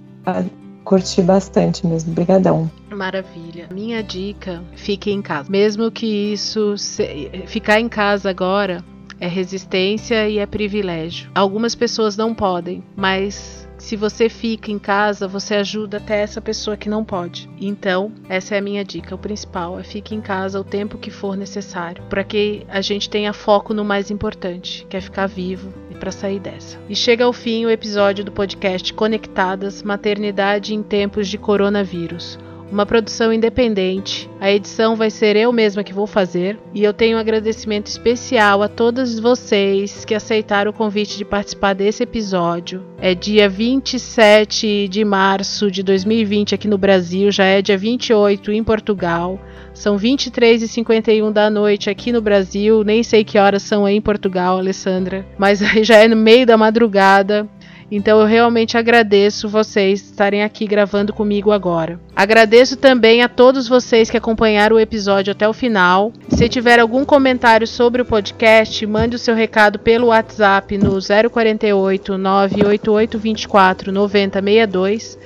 [0.90, 2.10] curti bastante mesmo.
[2.10, 2.68] Obrigadão.
[2.90, 3.68] Maravilha.
[3.70, 5.48] Minha dica, fique em casa.
[5.48, 8.84] Mesmo que isso se, ficar em casa agora
[9.20, 11.30] é resistência e é privilégio.
[11.32, 16.76] Algumas pessoas não podem, mas se você fica em casa, você ajuda até essa pessoa
[16.76, 17.48] que não pode.
[17.60, 19.14] Então, essa é a minha dica.
[19.14, 23.08] O principal é fique em casa o tempo que for necessário, para que a gente
[23.08, 26.78] tenha foco no mais importante, que é ficar vivo e para sair dessa.
[26.88, 32.38] E chega ao fim o episódio do podcast Conectadas Maternidade em Tempos de Coronavírus
[32.70, 34.30] uma produção independente.
[34.40, 38.62] A edição vai ser eu mesma que vou fazer e eu tenho um agradecimento especial
[38.62, 42.84] a todos vocês que aceitaram o convite de participar desse episódio.
[42.98, 48.62] É dia 27 de março de 2020 aqui no Brasil, já é dia 28 em
[48.62, 49.38] Portugal.
[49.72, 53.96] São 23 e 51 da noite aqui no Brasil, nem sei que horas são aí
[53.96, 57.48] em Portugal, Alessandra, mas já é no meio da madrugada.
[57.90, 61.98] Então eu realmente agradeço vocês estarem aqui gravando comigo agora.
[62.14, 66.12] Agradeço também a todos vocês que acompanharam o episódio até o final.
[66.28, 70.98] Se tiver algum comentário sobre o podcast, mande o seu recado pelo WhatsApp no
[71.30, 75.18] 048 988 24 9062.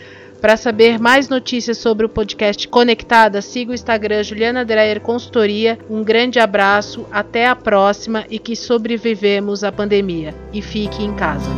[0.45, 5.79] Para saber mais notícias sobre o podcast Conectada, siga o Instagram Juliana Dreyer Consultoria.
[5.89, 10.35] Um grande abraço, até a próxima e que sobrevivemos à pandemia.
[10.53, 11.49] E fique em casa.